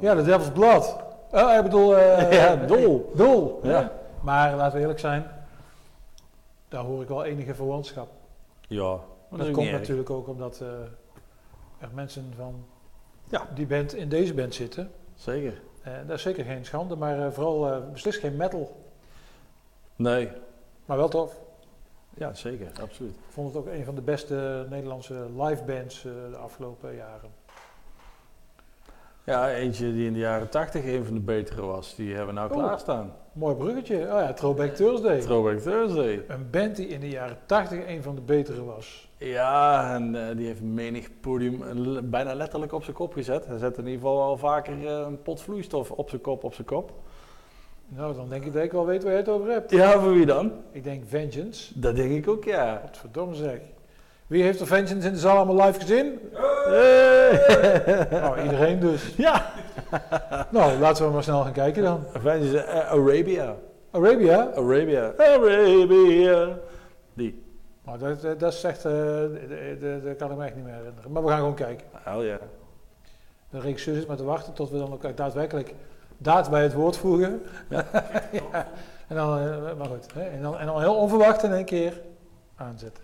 [0.05, 0.95] Ja, de Devil's Blood.
[1.31, 1.97] Oh, ik bedoel...
[1.97, 3.11] eh, Ja, Dol.
[3.15, 3.59] Dol.
[3.63, 3.69] Ja.
[3.71, 3.91] Ja.
[4.21, 5.25] Maar laten we eerlijk zijn,
[6.67, 8.07] daar hoor ik wel enige verwantschap.
[8.67, 8.99] Ja,
[9.29, 10.67] dat, Dat, komt natuurlijk ook omdat eh,
[11.79, 12.65] er mensen van
[13.29, 13.41] Ja.
[13.53, 14.91] die band in deze band zitten.
[15.15, 15.61] Zeker.
[15.83, 18.75] Eh, dat is zeker geen schande, maar eh, vooral eh, beslist geen metal.
[19.95, 20.29] Nee.
[20.85, 21.35] Maar wel tof.
[22.17, 22.67] Ja, zeker.
[22.81, 23.13] Absoluut.
[23.15, 27.29] Ik vond het ook een van de beste Nederlandse live bands eh, de afgelopen jaren.
[29.25, 31.95] Ja, eentje die in de jaren 80 een van de betere was.
[31.95, 32.57] Die hebben we nou Oh.
[32.57, 33.13] klaarstaan.
[33.33, 33.95] Mooi bruggetje.
[33.95, 35.19] Oh ja, Throwback Thursday.
[35.19, 36.23] Throwback Thursday.
[36.27, 39.09] Een band die in de jaren 80 een van de betere was.
[39.17, 41.61] Ja, en eh, die heeft menig podium
[42.09, 43.45] bijna letterlijk op zijn kop gezet.
[43.45, 46.53] Hij zet in ieder geval al vaker eh, een pot vloeistof op zijn kop, op
[46.53, 46.93] zijn kop.
[47.87, 49.71] Nou, dan denk ik dat ik wel weet waar je het over hebt.
[49.71, 50.51] Ja, voor wie dan?
[50.71, 51.79] Ik denk Vengeance.
[51.79, 52.79] Dat denk ik ook, ja.
[52.83, 53.59] Wat verdomme zeg.
[54.27, 56.19] Wie heeft er Vengeance in de zaal allemaal live gezien?
[56.65, 58.07] Hey.
[58.11, 59.13] Nou, iedereen dus.
[59.17, 59.51] Ja.
[60.49, 62.03] Nou, laten we maar snel gaan kijken dan.
[62.13, 63.55] Avengers eh, Arabia.
[63.91, 64.49] Arabia.
[64.55, 65.13] Arabia.
[65.17, 66.57] Arabia.
[67.13, 67.43] Die.
[67.83, 70.73] Maar dat, dat, dat echt, eh, de- de- dat kan ik me echt niet meer
[70.73, 71.11] herinneren.
[71.11, 71.87] Maar we gaan gewoon kijken.
[71.93, 72.37] Hell ja.
[73.49, 75.73] De regisseur zit maar te wachten tot we dan ook daadwerkelijk
[76.17, 77.41] daad bij het woord voegen.
[78.31, 78.67] Ja.
[79.07, 82.01] En dan, eh, maar goed, hè, en, dan, en dan heel onverwacht in één keer
[82.55, 83.03] aanzetten.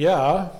[0.00, 0.50] Ja,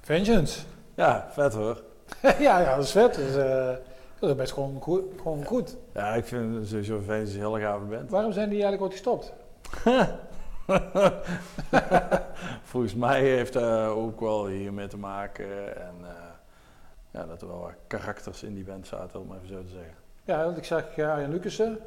[0.00, 0.60] Vengeance.
[0.94, 1.82] Ja, vet hoor.
[2.22, 3.14] ja, ja, dat is vet.
[3.14, 3.72] Dus, eh,
[4.18, 5.02] dat is best gewoon goed.
[5.16, 5.76] Gewoon goed.
[5.92, 8.10] Ja, ik vind sowieso Venus een hele gave band.
[8.10, 9.32] Waarom zijn die eigenlijk ooit gestopt?
[12.70, 15.76] Volgens mij heeft dat ook wel hiermee te maken.
[15.76, 16.10] En eh,
[17.10, 19.94] ja, dat er wel wat karakters in die band zaten, om even zo te zeggen.
[20.24, 21.78] Ja, want ik zag ja, Arjen Lucassen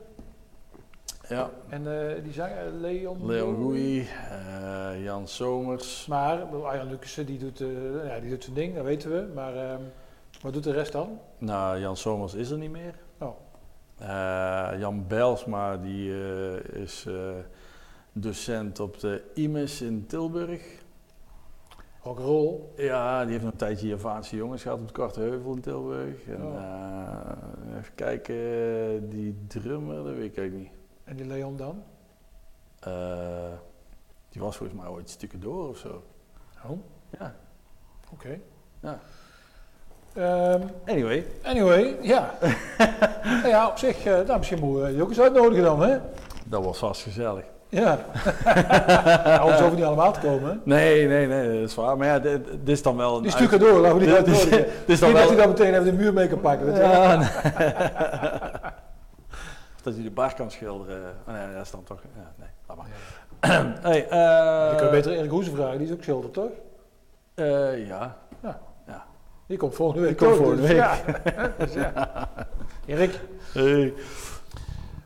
[1.29, 3.25] Ja, en eh, die zang eh, Leon.
[3.25, 3.99] Leon Goei,
[4.31, 6.05] eh, Jan Somers.
[6.05, 7.57] Maar Arjen Lucassen die doet,
[8.05, 9.31] ja, die doet zijn ding, dat weten we.
[9.33, 9.81] Maar ehm,
[10.41, 11.19] wat doet de rest dan?
[11.37, 12.93] Nou, Jan Somers is er niet meer.
[13.17, 13.35] Oh.
[14.79, 16.13] Jan Belsma, die
[16.73, 17.07] is
[18.11, 20.61] docent op de IMES in Tilburg.
[22.01, 22.59] Rock'n'roll.
[22.75, 26.27] Ja, die heeft nog een tijdje Javaanse jongens gehad op de Korte Heuvel in Tilburg.
[26.27, 27.77] En, Oh.
[27.77, 30.76] even kijken, die drummer, dat weet ik eigenlijk niet.
[31.07, 31.83] En die Leon dan?
[32.79, 32.91] Eh,
[34.29, 36.03] die was volgens mij ooit stukken door of zo.
[36.65, 36.79] Oh,
[37.19, 37.33] Ja,
[38.13, 38.39] oké.
[38.79, 38.99] Ja.
[40.13, 41.25] Ehm, anyway.
[41.43, 42.33] anyway, ja.
[43.23, 45.97] nou ja, op zich, nou, misschien moeten we die ook eens uitnodigen dan, hè?
[46.45, 47.43] Dat was vast gezellig.
[47.69, 47.99] Ja.
[49.25, 50.49] nou, Anders hoeven niet allemaal te komen.
[50.51, 50.57] hè?
[50.63, 51.97] Nee, nee, nee, dat is waar.
[51.97, 53.21] Maar ja, dit, dit is dan wel een...
[53.21, 54.65] Die stukken door, laten we die Dit- dit- uitnodigen.
[54.79, 56.73] dit is dan Niet dat hij dan meteen even de muur mee kan pakken.
[56.73, 56.79] je.
[56.79, 57.17] Ja,
[59.87, 61.15] dat hij de bar kan schilderen.
[61.27, 62.01] Oh, nee, dat is dan toch...
[62.15, 62.87] Ja, nee, laat maar.
[63.89, 66.49] hey, eh, Je kunt beter Erik Hoeze vragen, die is ook schilder, toch?
[67.33, 68.17] eh, ja.
[69.47, 70.19] Die komt volgende week.
[70.19, 71.25] Die komt ook, volgende dus week.
[71.35, 71.53] Ja.
[71.57, 72.29] Dus ja.
[72.85, 73.19] Erik,
[73.53, 73.93] Hey.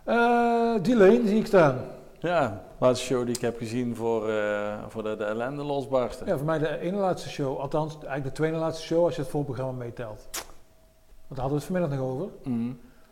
[0.03, 1.79] eh die Leen zie ik staan.
[2.19, 6.27] Ja, laatste show die ik heb gezien voor, eh, voor de, de ellende losbarsten.
[6.27, 9.21] Ja, voor mij de ene laatste show, althans eigenlijk de tweede laatste show als je
[9.21, 10.27] het voorprogramma meetelt.
[10.31, 12.27] Want daar hadden we het vanmiddag nog over.
[12.43, 12.71] Mhm.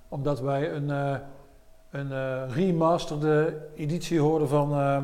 [0.09, 1.15] Omdat wij een, eh,
[1.91, 5.03] een eh, remasterde editie hoorden van ehm,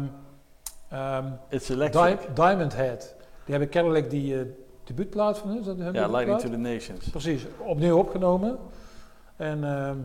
[0.90, 2.20] ehm, It's electric.
[2.22, 3.00] Di- Diamond Head.
[3.20, 4.46] Die hebben kennelijk die eh
[4.84, 5.94] debuutplaat van hun.
[5.94, 7.10] Ja, Lightning to the Nations.
[7.10, 8.58] Precies, opnieuw opgenomen.
[9.36, 9.98] En ehm,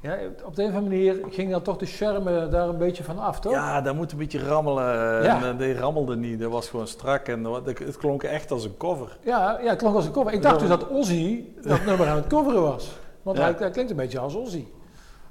[0.00, 3.04] ja, op de een of andere manier ging dan toch de charme daar een beetje
[3.04, 3.52] van af, toch?
[3.52, 4.84] Ja, dat moet een beetje rammelen.
[5.22, 5.42] Ja.
[5.42, 6.40] En, eh, die rammelde niet.
[6.40, 7.28] Dat was gewoon strak.
[7.28, 9.16] En het klonk echt als een cover.
[9.24, 10.32] Ja, ja, het klonk als een cover.
[10.32, 12.98] Ik dacht dus dat Ozzy dat nummer aan het coveren was.
[13.22, 13.44] Want Ja.
[13.44, 14.64] hij, hij klinkt een beetje als Ozzy.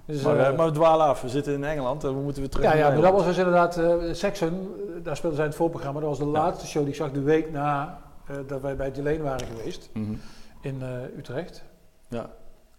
[0.05, 1.21] Dus, Maar, eh, eh, maar we dwalen af.
[1.21, 3.37] We zitten in Engeland en we moeten weer terug ja, ja, maar dat was dus
[3.37, 4.71] inderdaad eh Saxon.
[5.03, 5.99] daar speelden zij in het voorprogramma.
[5.99, 6.31] Dat was de Ja.
[6.31, 7.99] laatste show die ik zag de week na
[8.47, 10.13] dat wij bij Deleen waren geweest Mhm.
[10.61, 10.81] in
[11.17, 11.63] Utrecht.
[12.07, 12.29] Ja.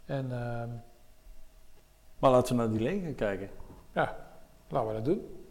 [0.05, 0.69] En ehm,
[2.19, 3.49] Maar laten we naar die leen gaan kijken.
[4.69, 5.44] laten we dat doen.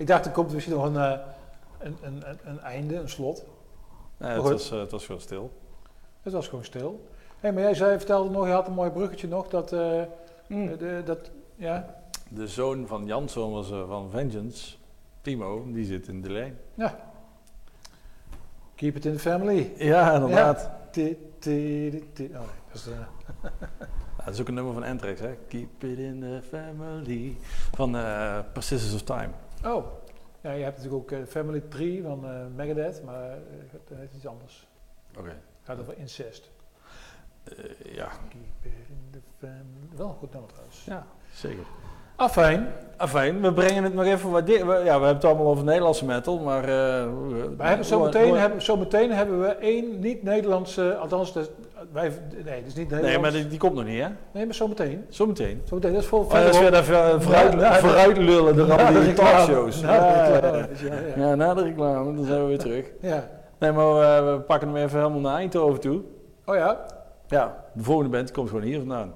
[0.00, 1.18] Ik dacht, er komt misschien nog een, eh,
[1.78, 3.44] een, een, een, een einde, een slot.
[4.16, 5.52] Nee, het, was, eh, het was gewoon stil.
[6.22, 7.08] Het was gewoon stil.
[7.40, 10.02] Hé, maar jij zei, vertelde nog, je had een mooi bruggetje nog, dat, eh,
[10.48, 11.94] de, dat ja,
[12.28, 14.76] De zoon van Jansson was van Vengeance,
[15.20, 16.58] Timo, die zit in de lijn.
[18.74, 19.72] keep it in the family.
[19.76, 20.70] Ja, inderdaad.
[20.90, 22.24] Ti, ti, ti, ti.
[22.24, 22.40] Oh nee,
[22.72, 22.98] dat is, eh,
[24.18, 25.36] Ja, dat is ook een nummer van Anthrax, hè?
[25.48, 27.36] Keep it in the family.
[27.74, 29.30] Van eh Persistence of Time.
[29.64, 29.84] Oh,
[30.40, 33.36] ja, je hebt natuurlijk ook eh, Family Tree van eh, Megadeth, maar eh,
[33.88, 34.66] dat is iets anders.
[35.18, 35.28] Oké.
[35.28, 36.50] Het gaat over incest.
[37.44, 38.06] Eh, ja.
[38.28, 39.96] Keep it in the family.
[39.96, 40.84] Wel een goed nummer trouwens.
[40.84, 41.64] ja, zeker.
[42.16, 42.72] Afijn.
[42.96, 46.38] Afijn, we brengen het nog even wat Ja, we hebben het allemaal over Nederlandse metal,
[46.38, 46.62] maar...
[46.62, 46.68] eh,
[47.28, 51.50] we- Wij hebben zo, meteen, hebben, zo meteen hebben we één niet-Nederlandse, althans, dat,
[51.92, 52.12] wij,
[52.44, 52.90] nee, dat is niet.
[52.90, 54.08] Nee, maar die, die komt nog niet, hè?
[54.32, 55.04] Nee, maar zo meteen.
[55.08, 55.62] Zometeen.
[55.66, 59.80] Zo meteen, dat is voor Oh, dat is weer even vooruit, lullen al die talkshows.
[59.80, 60.66] Ja, Ja, ja,
[61.16, 61.34] ja, ja.
[61.34, 62.90] na de reclame, dan zijn we weer terug.
[63.00, 63.28] Ja.
[63.58, 63.86] Nee, maar
[64.18, 66.02] eh, we pakken hem even helemaal naar Eindhoven toe.
[66.44, 66.86] Oh ja,
[67.28, 69.14] Ja, de volgende band komt gewoon hier vandaan.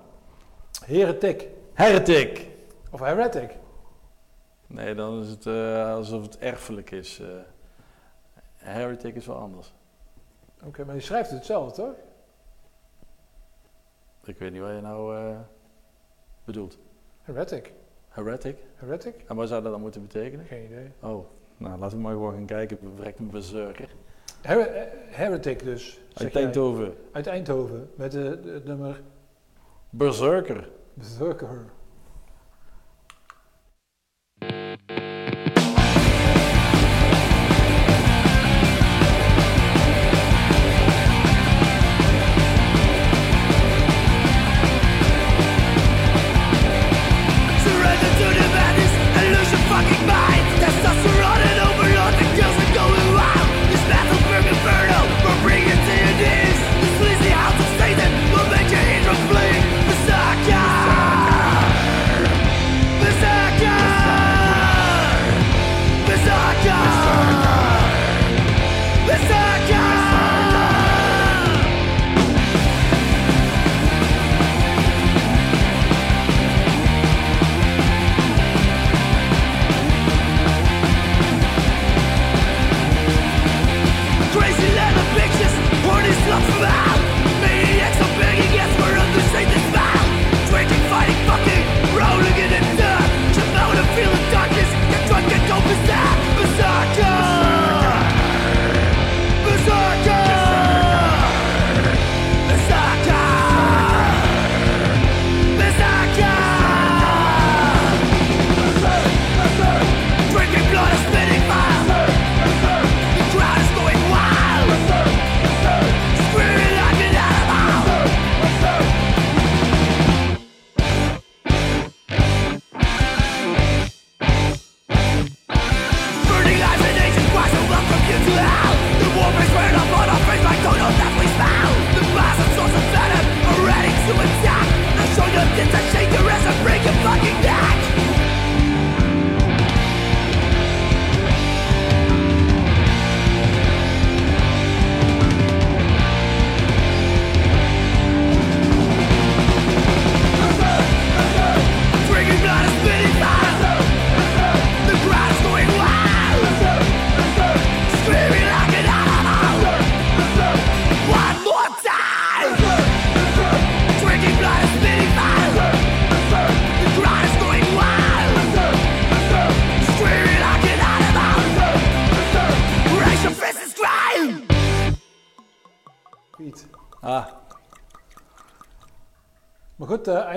[0.87, 1.49] Heretic.
[1.73, 2.47] Heretic.
[2.91, 3.51] Of Heretic.
[4.67, 7.21] Nee, dan is het eh, alsof het erfelijk is.
[7.21, 7.27] eh.
[8.57, 9.75] Heretic is wel anders.
[10.67, 11.93] Oké, maar je schrijft het hetzelfde, toch?
[14.27, 15.37] Ik weet niet wat je nou eh,
[16.45, 16.79] bedoelt.
[17.23, 17.73] Heretic.
[18.09, 18.57] Heretic?
[18.75, 19.15] Heretic?
[19.29, 20.47] En wat zou dat dan moeten betekenen?
[20.47, 20.91] Geen idee.
[21.01, 21.27] Oh,
[21.57, 22.79] nou laten we maar gewoon gaan kijken.
[22.95, 23.31] Verrekt een.
[24.43, 26.01] Her- eh, Heretic dus.
[26.15, 26.43] Uit jij.
[26.43, 26.95] Eindhoven.
[27.13, 27.91] Uit Eindhoven.
[27.95, 29.01] Met het nummer
[29.91, 30.69] Berserker.
[30.95, 31.65] Berserker.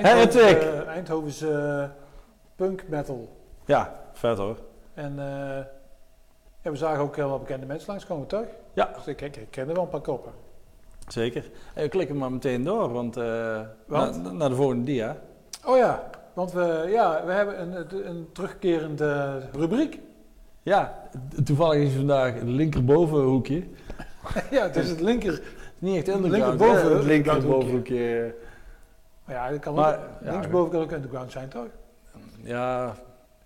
[0.04, 0.62] Eindhoven, Heretic.
[0.64, 1.84] eh, Eindhoven's eh,
[2.56, 3.30] punk metal.
[3.66, 4.58] ja, vet hoor.
[4.94, 5.66] En eh,
[6.62, 8.46] ja, we zagen ook heel wat bekende mensen langskomen, toch?
[8.74, 8.90] Ja.
[8.96, 10.32] Dus ik, ik, ik kende wel een paar koppen.
[11.08, 11.50] Zeker.
[11.74, 14.24] Hey, we klikken maar meteen door, want, eh, Want?
[14.24, 15.18] na- naar de volgende dia.
[15.66, 20.00] Oh ja, want we, ja, we hebben een, een terugkerende rubriek.
[20.64, 20.94] Ja,
[21.44, 23.64] toevallig is vandaag het linkerbovenhoekje.
[24.52, 25.42] ja, het is het linker.
[25.80, 26.96] Niet echt Linkerboven- hè?
[26.96, 28.36] Het linkerbovenhoekje.
[29.28, 31.68] Maar ja, dat kan Maar, ook, ja, linksboven kan ook underground zijn, toch?
[32.44, 32.96] Ja,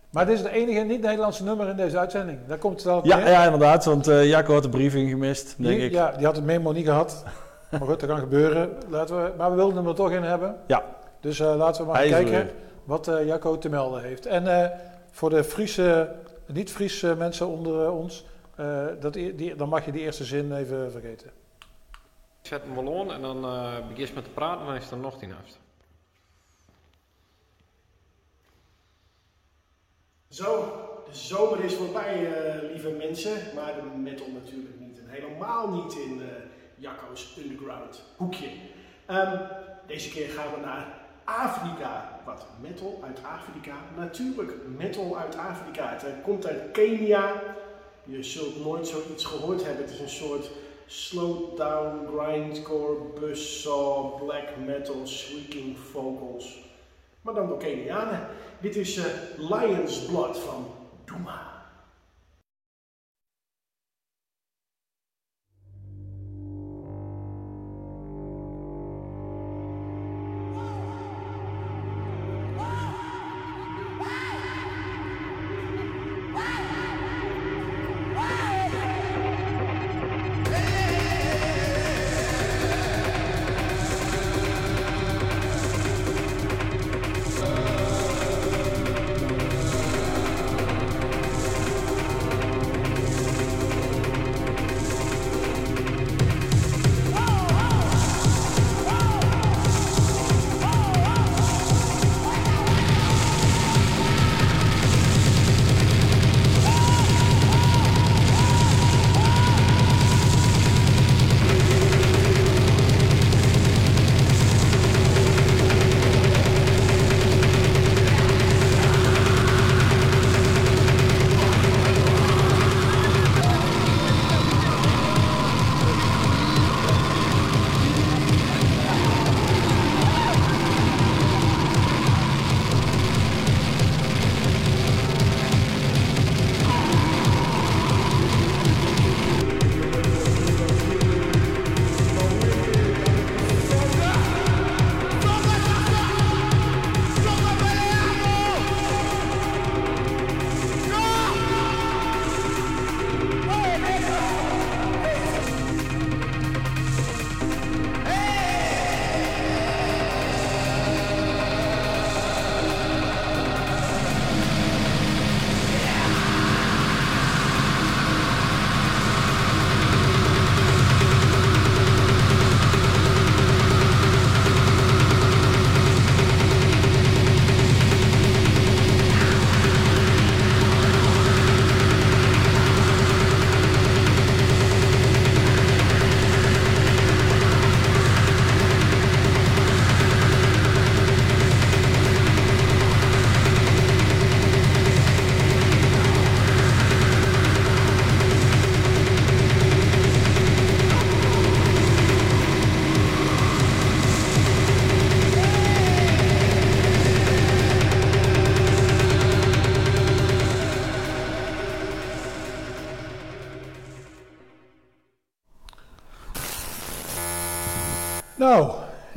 [0.09, 2.39] Maar dit is het enige niet-Nederlandse nummer in deze uitzending.
[2.47, 3.29] Daar komt het wel ja, neer.
[3.29, 5.91] ja, inderdaad, want eh Jacco had de briefing gemist, denk Die, ik.
[5.91, 7.23] Ja, die had het memo niet gehad.
[7.71, 8.69] maar goed, dat kan gebeuren.
[8.89, 10.55] Laten we, maar we wilden hem er toch in hebben.
[10.67, 10.83] Ja.
[11.19, 12.49] Dus eh, laten we maar kijken
[12.83, 14.25] wat eh Jacco te melden heeft.
[14.25, 14.69] En eh,
[15.11, 16.11] voor de Friese,
[16.45, 18.25] niet-Friese mensen onder ons,
[18.55, 21.29] eh, dat, die, dan mag je die eerste zin even vergeten.
[22.41, 24.75] Ik zet hem wel aan en dan eh begin je met te praten en dan
[24.75, 25.59] is er nog tien af.
[30.31, 30.73] Zo,
[31.05, 33.37] de zomer is voorbij, eh, lieve mensen.
[33.55, 34.99] Maar de metal natuurlijk niet.
[34.99, 36.21] En helemaal niet in
[36.75, 38.49] Jacco's Underground hoekje.
[39.05, 39.37] Ehm,
[39.87, 40.87] deze keer gaan we naar
[41.23, 42.19] Afrika.
[42.25, 42.45] Wat?
[42.61, 43.75] Metal uit Afrika?
[43.97, 45.89] Natuurlijk metal uit Afrika.
[45.89, 47.43] Het eh, komt uit Kenia.
[48.03, 49.83] Je zult nooit zoiets gehoord hebben.
[49.83, 50.51] Het is een soort
[50.85, 56.70] slow down, grindcore, buzzsaw, black metal, shrieking vocals.
[57.22, 58.27] Maar dan door Kenianen.
[58.60, 59.06] Dit is eh,
[59.38, 60.65] Lion's Blood van
[61.06, 61.51] Doema.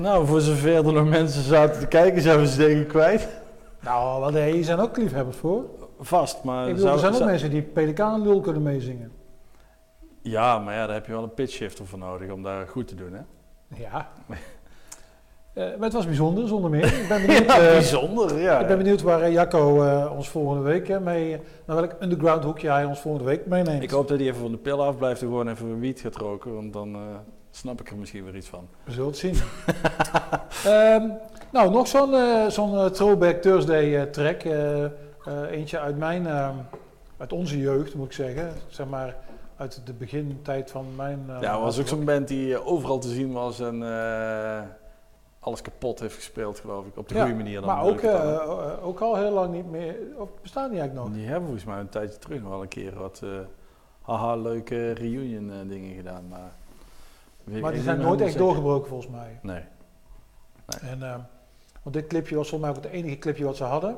[0.04, 3.28] Nou, voor zover er nog mensen zaten te kijken, zijn we ze denk ik kwijt.
[3.80, 5.64] nou wel, nee, hier zijn ook liefhebbers voor.
[6.00, 6.68] Vast, maar...
[6.68, 9.12] Ik bedoel, er zijn ook zou- mensen die pelikanenlul kunnen meezingen.
[10.22, 12.88] Ja, maar ja, daar heb je wel een pitch shifter voor nodig om dat goed
[12.88, 13.20] te doen, hè?
[13.82, 14.08] Ja.
[15.52, 16.84] Eh, maar het was bijzonder, zonder meer.
[16.84, 18.60] Ik ben benieuwd, Ja, eh, bijzonder, ja.
[18.60, 19.84] ik ben benieuwd waar eh, Jacco
[20.16, 21.40] ons volgende week mee...
[21.66, 23.82] naar welk underground hoekje hij ons volgende week meeneemt.
[23.82, 26.00] Ik hoop dat hij even van de pil af blijft en gewoon even een wiet
[26.00, 26.96] gaat roken, want dan
[27.56, 28.68] snap ik er misschien weer iets van.
[28.84, 29.34] We zullen het zien.
[30.64, 31.08] Ehm,
[31.52, 34.42] nou, nog zo'n eh, zo'n eh, Throwback Thursday eh, track.
[35.50, 36.54] eentje uit mijn, ehm,
[37.16, 38.52] uit onze jeugd moet ik zeggen.
[38.66, 39.16] Zeg maar
[39.56, 41.26] uit de begintijd van mijn...
[41.40, 43.82] ja, was ook zo'n band die overal te zien was en
[45.44, 46.96] alles kapot heeft gespeeld, geloof ik.
[46.96, 47.64] Op de Ja, goede manier dan.
[47.64, 49.96] Maar ook, eh, ook al heel lang niet meer...
[50.16, 51.16] Of bestaan die eigenlijk nog?
[51.16, 53.30] Die hebben volgens mij een tijdje terug nog wel een keer wat eh,
[54.02, 56.52] haha leuke reunion dingen gedaan, maar...
[57.44, 59.38] weet Maar die zijn meer nooit echt doorgebroken volgens mij.
[59.42, 59.68] zeker.
[60.66, 60.90] Nee.
[60.90, 61.20] En, ehm,
[61.82, 63.96] want dit clipje was volgens mij ook het enige clipje wat ze hadden.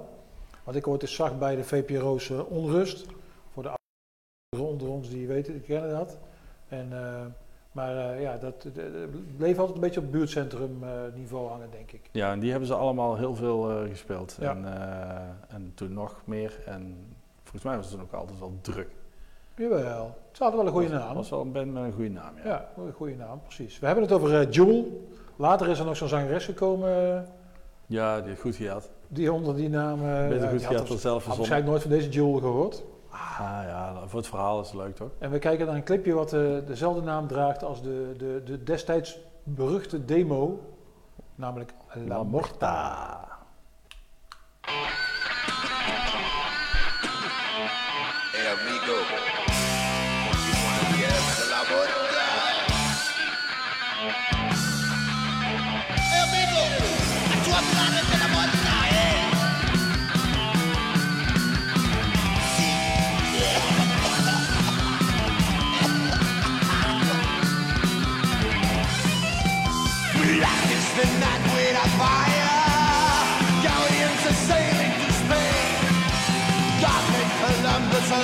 [0.64, 3.06] Wat ik ooit eens zag bij de VPRO's eh, Onrust.
[3.52, 6.18] Voor de ouderen onder ons die weten, die kennen dat.
[6.68, 7.24] En, eh,
[7.72, 8.66] maar eh, ja, dat
[9.36, 12.08] bleef altijd een beetje op buurtcentrum niveau hangen, denk ik.
[12.12, 14.36] Ja, en die hebben ze allemaal heel veel gespeeld.
[14.40, 14.50] Ja.
[14.50, 14.64] En,
[15.48, 16.62] en toen nog meer.
[16.66, 16.96] En
[17.42, 18.90] volgens mij was het toen ook altijd wel druk.
[19.56, 21.14] Jawel, ze hadden wel een goede Het naam.
[21.14, 22.42] was wel een band met een goede naam, ja.
[22.44, 23.78] Ja, een goede naam, precies.
[23.78, 25.06] We hebben het over eh, Jewel.
[25.36, 27.14] Later is er nog zo'n zangeres gekomen.
[27.16, 27.20] eh,
[27.86, 28.90] Ja, die heeft goed gehad.
[29.08, 30.00] die onder die naam...
[30.08, 32.08] eh, Beter goed, die je had had er dus- zelf had waarschijnlijk nooit van deze
[32.08, 32.82] Joel gehoord.
[33.10, 35.10] Ah ja, voor het verhaal is het leuk toch?
[35.18, 36.30] En we kijken naar een clipje wat
[36.66, 40.60] dezelfde naam draagt als de, de, de destijds beruchte demo.
[41.34, 41.72] Namelijk
[42.06, 43.24] La Morta.
[74.48, 75.76] Sailing to Spain.
[76.84, 78.22] God made Columbus a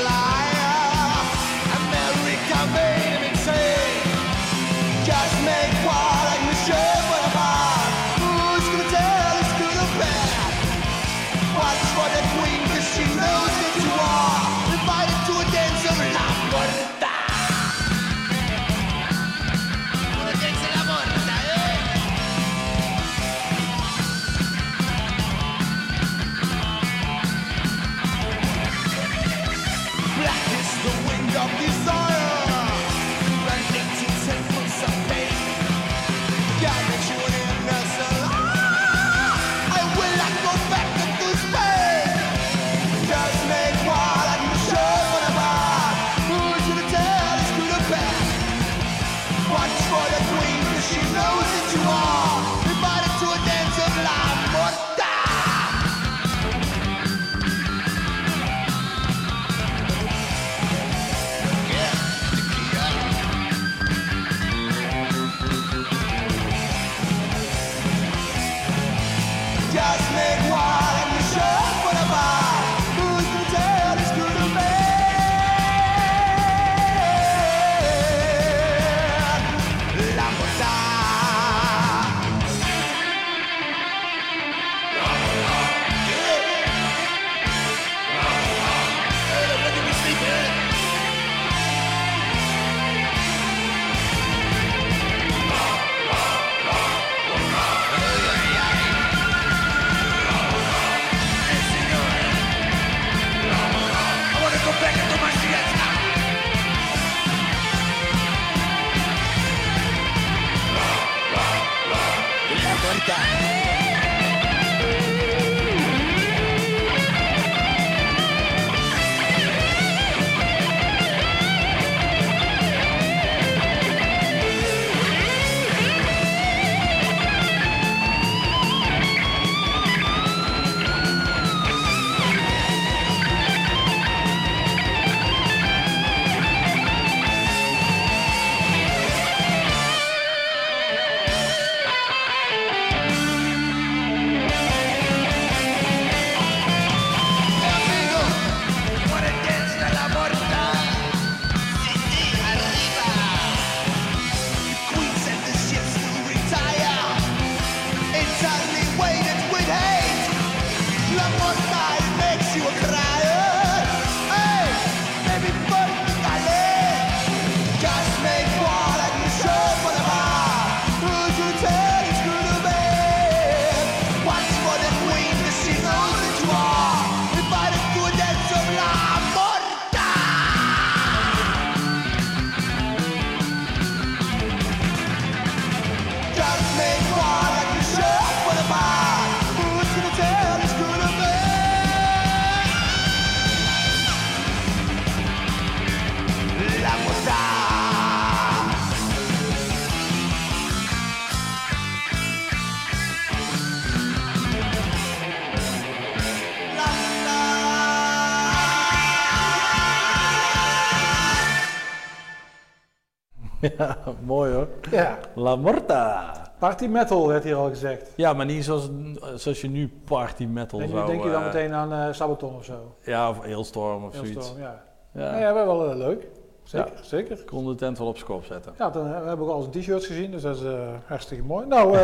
[215.52, 216.32] La Morta.
[216.58, 218.12] party metal werd hier al gezegd.
[218.16, 218.90] Ja, maar niet zoals,
[219.34, 221.06] zoals je nu party metal En nu zou...
[221.06, 222.96] denk je dan eh, meteen aan eh, Sabaton of zo.
[223.04, 224.58] Ja, of Hailstorm of Hailstorm, zoiets.
[224.58, 224.82] ja.
[225.12, 225.38] Ja.
[225.38, 226.26] Ja, ja, wel eh, leuk.
[226.62, 227.38] Zeker, zeker.
[227.38, 228.74] Ik kon de tent wel op zijn kop zetten.
[228.78, 230.62] Ja, dan, eh, we hebben ook al zijn t-shirts gezien, dus dat is
[231.06, 231.66] hartstikke mooi.
[231.66, 231.92] Nou,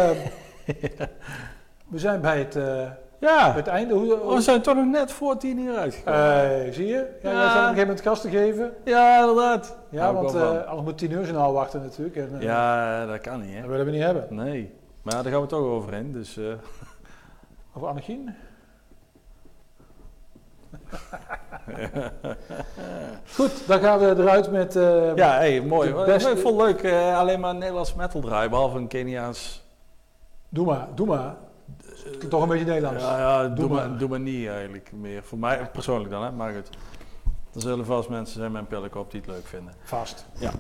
[1.93, 2.59] we zijn bij het,
[3.21, 3.95] Ja, het einde.
[3.95, 6.65] Hoe, Oh, we zijn toch nog net voor tien uur uitgekomen.
[6.67, 7.19] Eh, zie je?
[7.23, 7.37] Ja, Ja.
[7.37, 8.73] Jij zat op een gegeven moment gas te geven.
[8.85, 9.77] ja, inderdaad.
[9.91, 12.17] Ja, ik want eh anders moet tien uur journaal wachten natuurlijk.
[12.17, 13.61] En, ja, dat kan niet, hè?
[13.61, 14.27] Dat willen we niet hebben.
[14.31, 14.73] Nee.
[15.03, 16.37] Maar ja, daar gaan we toch overheen, dus...
[16.37, 16.45] eh,
[17.75, 18.35] Over Annegien?
[23.37, 24.77] Goed, dan gaan we eruit met...
[24.77, 25.93] eh, Ja, hey, mooi.
[25.93, 29.65] de Ik beste- vond het leuk, eh, alleen maar Nederlands metal draaien, behalve een Keniaans.
[30.49, 31.35] Doe maar, doe maar.
[32.29, 33.03] Toch een beetje Nederlands.
[33.05, 33.99] Ja, ja doe, Doe maar, maar.
[33.99, 35.23] doe maar niet eigenlijk meer.
[35.23, 36.31] Voor mij persoonlijk dan, hè?
[36.33, 36.69] maar goed.
[37.55, 39.75] Er zullen vast mensen zijn met een pillenkop die het leuk vinden.
[39.83, 40.27] Vast.
[40.39, 40.51] Ja.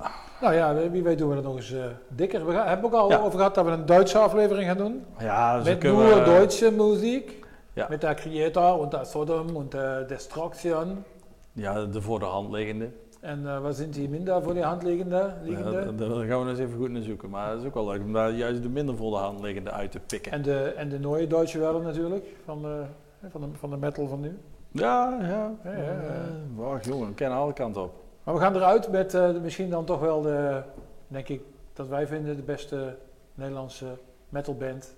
[0.41, 2.47] Nou ja, wie weet doen we dat nog eens eh, dikker.
[2.47, 3.19] We gaan, hebben ook al Ja.
[3.19, 5.05] over gehad dat we een Duitse aflevering gaan doen.
[5.19, 7.45] Ja, Met kunnen nur we- Duitse muziek.
[7.73, 7.87] Ja.
[7.89, 11.05] Met der Creator und der Sodom und der Destruction.
[11.53, 12.91] Ja, de voor de hand liggende.
[13.28, 15.16] En eh, wat zijn die minder voor de hand liggende?
[15.16, 15.94] Ja, liggende?
[15.94, 17.30] daar daar gaan we eens even goed naar zoeken.
[17.30, 19.70] Maar het is ook wel leuk om daar juist de minder voor de hand liggende
[19.70, 20.32] uit te pikken.
[20.32, 22.82] En de, en de nieuwe Duitse wel natuurlijk, van de,
[23.30, 24.38] van, de, van de metal van nu.
[24.70, 25.26] Ja, ja.
[25.28, 25.92] Ja, ja, ja.
[25.92, 26.20] Eh,
[26.56, 27.92] Wacht jongen, we kennen alle kanten op.
[28.24, 30.62] Maar we gaan eruit met eh, misschien dan toch wel de,
[31.09, 31.42] denk ik,
[31.72, 32.96] dat wij vinden de beste
[33.34, 33.86] Nederlandse
[34.28, 34.94] metalband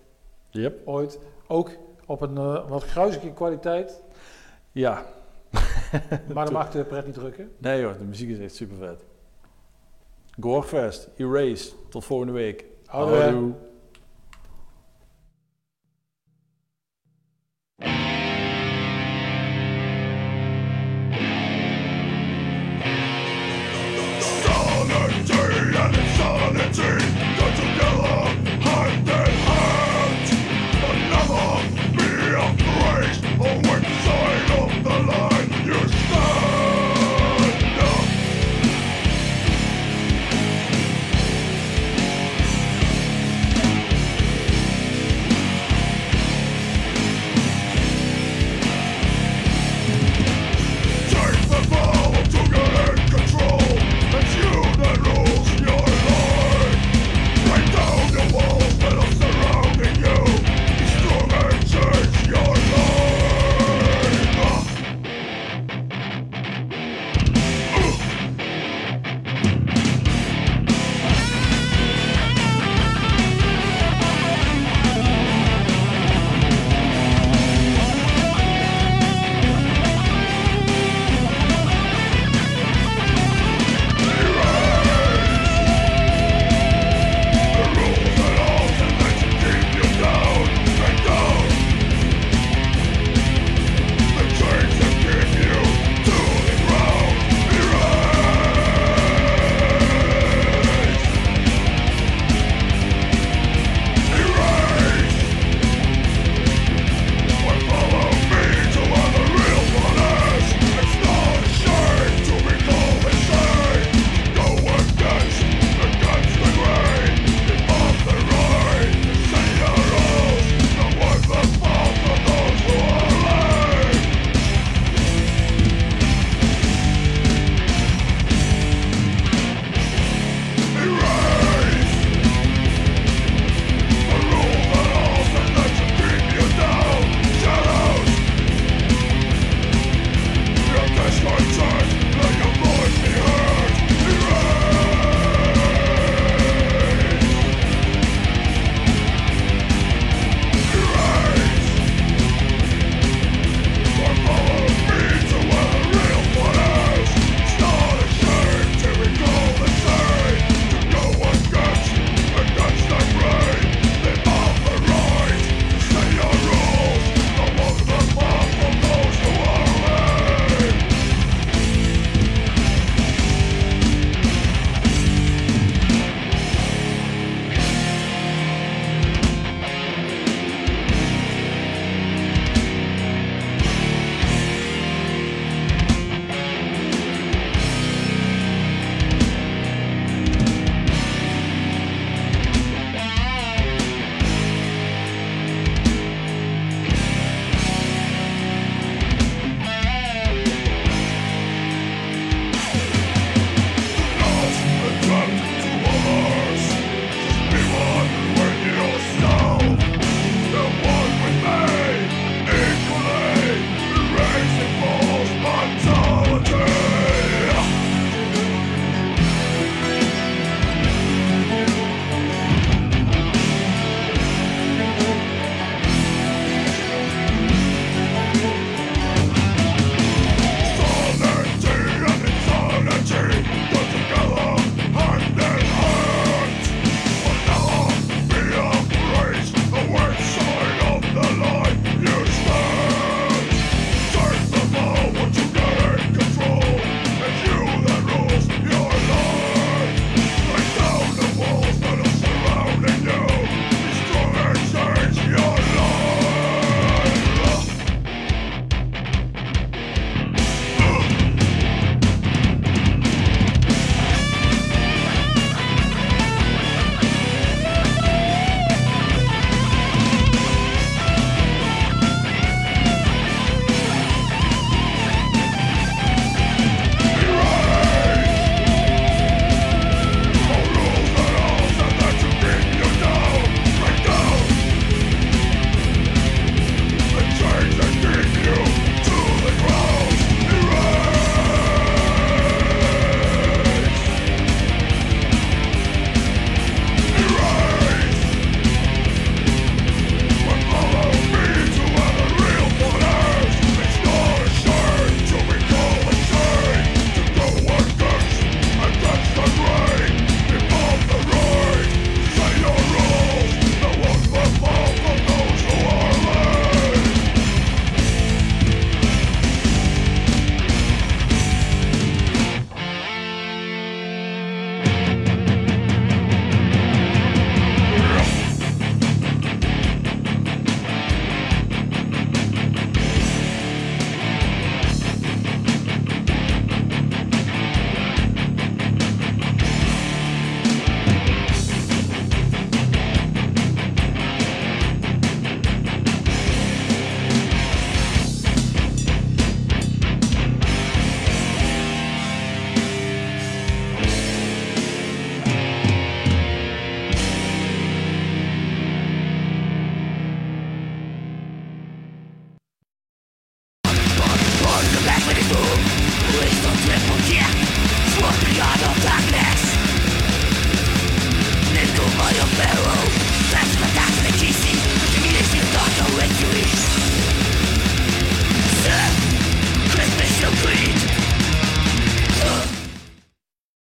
[0.50, 0.88] Yep.
[0.88, 1.18] ooit.
[1.46, 1.70] Ook
[2.06, 4.02] op een eh, wat gruizige kwaliteit,
[4.72, 5.02] Ja.
[6.34, 7.50] maar dat mag de pret niet drukken.
[7.58, 9.04] Nee hoor, de muziek is echt super vet.
[10.40, 12.64] Gorefest, Erase, tot volgende week.
[12.86, 13.16] Houdoe.
[13.16, 13.52] Houdoe.